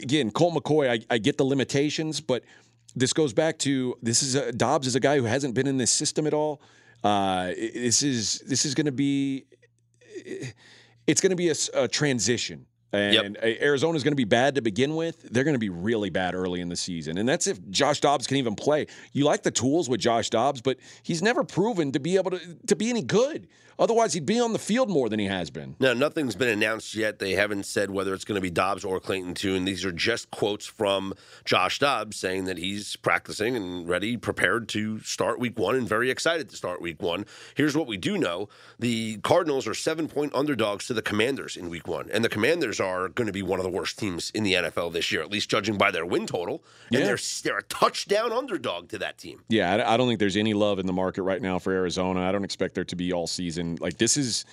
[0.02, 2.42] again, Colt McCoy, I, I get the limitations, but
[2.96, 5.76] this goes back to this is a, Dobbs is a guy who hasn't been in
[5.76, 6.60] this system at all.
[7.04, 9.46] Uh, this is this is going to be
[11.10, 12.66] it's going to be a transition.
[12.92, 15.22] And eh, Arizona is going to be bad to begin with.
[15.30, 17.18] They're going to be really bad early in the season.
[17.18, 18.86] And that's if Josh Dobbs can even play.
[19.12, 22.40] You like the tools with Josh Dobbs, but he's never proven to be able to,
[22.66, 23.46] to be any good.
[23.80, 25.74] Otherwise, he'd be on the field more than he has been.
[25.80, 27.18] No, nothing's been announced yet.
[27.18, 29.64] They haven't said whether it's going to be Dobbs or Clayton Tune.
[29.64, 31.14] These are just quotes from
[31.46, 36.10] Josh Dobbs saying that he's practicing and ready, prepared to start week one, and very
[36.10, 37.24] excited to start week one.
[37.54, 41.70] Here's what we do know the Cardinals are seven point underdogs to the Commanders in
[41.70, 42.10] week one.
[42.10, 44.92] And the Commanders are going to be one of the worst teams in the NFL
[44.92, 46.64] this year, at least judging by their win total.
[46.90, 47.04] And Yeah.
[47.06, 49.42] they're, they're a touchdown underdog to that team.
[49.48, 52.20] Yeah, I, I don't think there's any love in the market right now for Arizona.
[52.28, 53.76] I don't expect there to be all season.
[53.80, 54.44] Like this is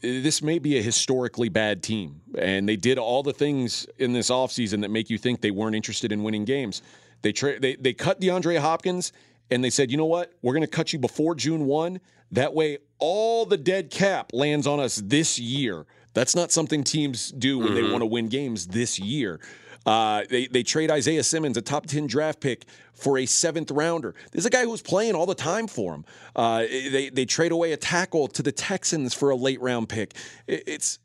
[0.00, 4.30] this may be a historically bad team and they did all the things in this
[4.30, 6.82] offseason that make you think they weren't interested in winning games.
[7.22, 9.12] They tra- they they cut DeAndre Hopkins
[9.50, 10.32] and they said, "You know what?
[10.40, 12.00] We're going to cut you before June 1.
[12.30, 15.84] That way all the dead cap lands on us this year."
[16.14, 19.40] That's not something teams do when they want to win games this year.
[19.84, 24.14] Uh, they they trade Isaiah Simmons, a top ten draft pick, for a seventh rounder.
[24.30, 26.04] This is a guy who's playing all the time for him.
[26.36, 30.14] Uh, they they trade away a tackle to the Texans for a late round pick.
[30.46, 30.98] It, it's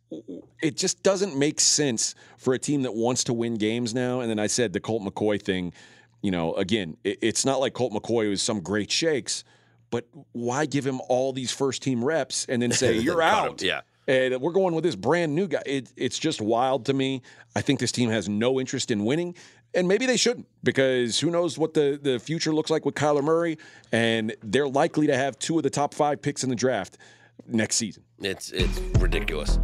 [0.62, 4.20] it just doesn't make sense for a team that wants to win games now.
[4.20, 5.74] And then I said the Colt McCoy thing.
[6.22, 9.43] You know, again, it, it's not like Colt McCoy was some great shakes,
[9.89, 13.51] but why give him all these first team reps and then say you're Cut him,
[13.53, 13.62] out?
[13.64, 13.82] yeah.
[14.08, 15.62] And we're going with this brand new guy.
[15.66, 17.22] It, it's just wild to me.
[17.55, 19.36] I think this team has no interest in winning,
[19.74, 23.24] and maybe they shouldn't because who knows what the, the future looks like with Kyler
[23.24, 23.58] Murray,
[23.91, 26.97] and they're likely to have two of the top five picks in the draft
[27.47, 28.03] next season.
[28.20, 29.60] It's it's ridiculous.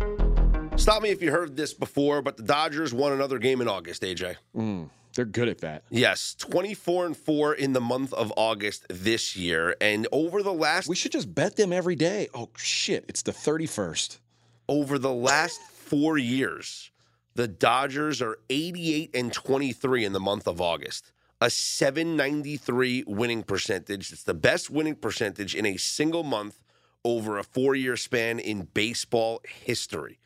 [0.75, 4.01] Stop me if you heard this before, but the Dodgers won another game in August,
[4.01, 4.35] AJ.
[4.55, 5.83] Mm, they're good at that.
[5.89, 9.75] Yes, 24 and 4 in the month of August this year.
[9.79, 12.27] And over the last We should just bet them every day.
[12.33, 13.05] Oh shit!
[13.07, 14.19] It's the thirty first.
[14.67, 16.91] Over the last 4 years,
[17.35, 21.11] the Dodgers are 88 and 23 in the month of August.
[21.41, 24.13] A 793 winning percentage.
[24.13, 26.59] It's the best winning percentage in a single month
[27.03, 30.19] over a 4-year span in baseball history.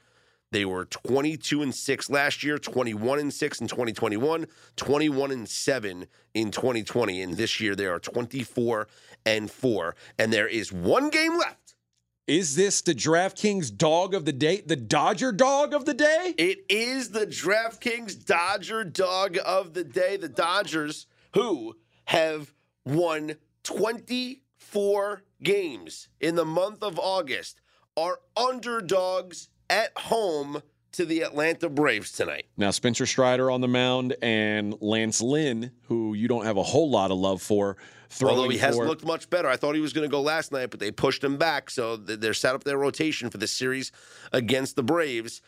[0.51, 6.05] They were 22 and 6 last year, 21 and 6 in 2021, 21 and 7
[6.35, 8.87] in 2020, and this year they are 24
[9.25, 9.95] and 4.
[10.19, 11.66] And there is one game left.
[12.27, 14.59] Is this the DraftKings dog of the day?
[14.59, 16.35] The Dodger dog of the day?
[16.37, 20.17] It is the DraftKings Dodger dog of the day.
[20.17, 22.53] The Dodgers, who have
[22.83, 27.61] won 24 games in the month of August,
[27.95, 30.61] are underdogs at home
[30.91, 32.47] to the Atlanta Braves tonight.
[32.57, 36.89] Now, Spencer Strider on the mound and Lance Lynn, who you don't have a whole
[36.89, 37.77] lot of love for,
[38.21, 39.47] Although he has for- looked much better.
[39.49, 41.69] I thought he was going to go last night, but they pushed him back.
[41.69, 43.91] So they're set up their rotation for the series
[44.31, 45.41] against the Braves.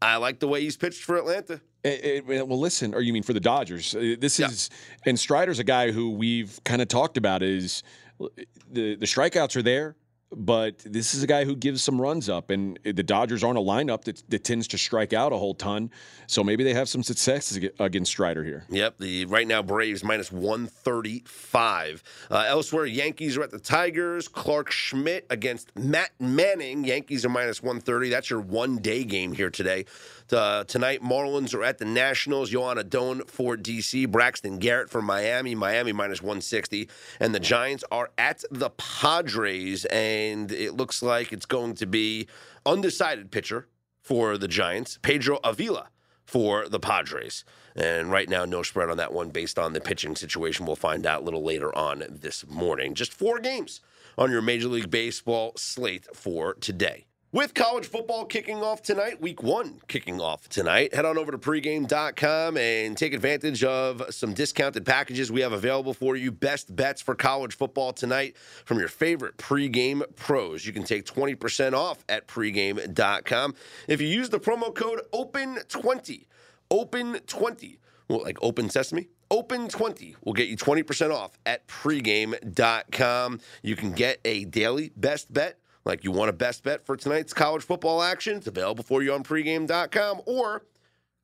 [0.00, 1.60] I like the way he's pitched for Atlanta.
[1.84, 3.94] Eh, eh, well, listen, or you mean for the Dodgers?
[3.94, 4.70] Uh, This is
[5.06, 7.42] and Strider's a guy who we've kind of talked about.
[7.42, 7.82] Is
[8.18, 9.96] the the strikeouts are there,
[10.34, 13.62] but this is a guy who gives some runs up, and the Dodgers aren't a
[13.62, 15.90] lineup that, that tends to strike out a whole ton.
[16.26, 18.64] So maybe they have some success against Strider here.
[18.70, 22.02] Yep, the right now Braves minus 135.
[22.30, 24.28] Uh, elsewhere, Yankees are at the Tigers.
[24.28, 26.84] Clarke Schmidt against Matt Manning.
[26.84, 28.08] Yankees are minus 130.
[28.08, 29.84] That's your one day game here today.
[30.32, 32.50] Uh, tonight, Marlins are at the Nationals.
[32.50, 34.10] Joan Adon for DC.
[34.10, 35.54] Braxton Garrett for Miami.
[35.54, 36.88] Miami minus 160.
[37.20, 39.84] And the Giants are at the Padres.
[39.86, 42.28] And it looks like it's going to be
[42.64, 43.68] undecided pitcher
[44.00, 45.88] for the Giants, Pedro Avila
[46.24, 47.44] for the Padres.
[47.76, 50.66] And right now, no spread on that one based on the pitching situation.
[50.66, 52.94] We'll find out a little later on this morning.
[52.94, 53.80] Just four games
[54.18, 57.06] on your Major League Baseball slate for today.
[57.34, 61.38] With college football kicking off tonight, week one kicking off tonight, head on over to
[61.38, 66.30] pregame.com and take advantage of some discounted packages we have available for you.
[66.30, 70.66] Best bets for college football tonight from your favorite pregame pros.
[70.66, 73.54] You can take 20% off at pregame.com
[73.88, 76.26] if you use the promo code OPEN20.
[76.70, 77.78] Open20.
[78.08, 79.08] Well, like open sesame?
[79.30, 83.40] Open20 will get you 20% off at pregame.com.
[83.62, 87.32] You can get a daily best bet, like you want a best bet for tonight's
[87.32, 88.36] college football action.
[88.36, 90.62] It's available for you on pregame.com or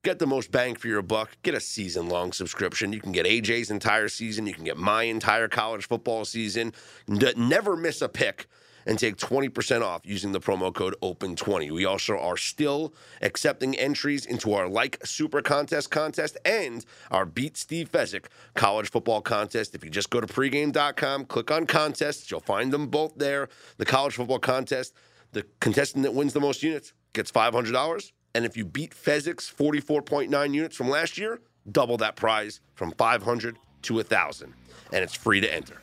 [0.03, 1.37] get the most bang for your buck.
[1.43, 2.93] Get a season long subscription.
[2.93, 6.73] You can get AJ's entire season, you can get my entire college football season.
[7.07, 8.47] Never miss a pick
[8.85, 11.71] and take 20% off using the promo code OPEN20.
[11.71, 17.57] We also are still accepting entries into our Like Super Contest contest and our Beat
[17.57, 18.25] Steve Fezzik
[18.55, 19.75] college football contest.
[19.75, 23.49] If you just go to pregame.com, click on contests, you'll find them both there.
[23.77, 24.93] The college football contest,
[25.31, 28.11] the contestant that wins the most units gets $500.
[28.35, 33.57] And if you beat Fezzik's 44.9 units from last year, double that prize from 500
[33.83, 34.53] to 1,000.
[34.91, 35.81] And it's free to enter.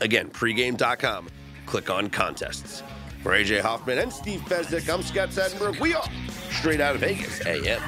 [0.00, 1.28] Again, pregame.com
[1.72, 2.82] click on contests.
[3.22, 5.80] For AJ Hoffman and Steve Fezzik, I'm Scott Seidenberg.
[5.80, 6.04] We are
[6.50, 7.80] straight out of Vegas AM.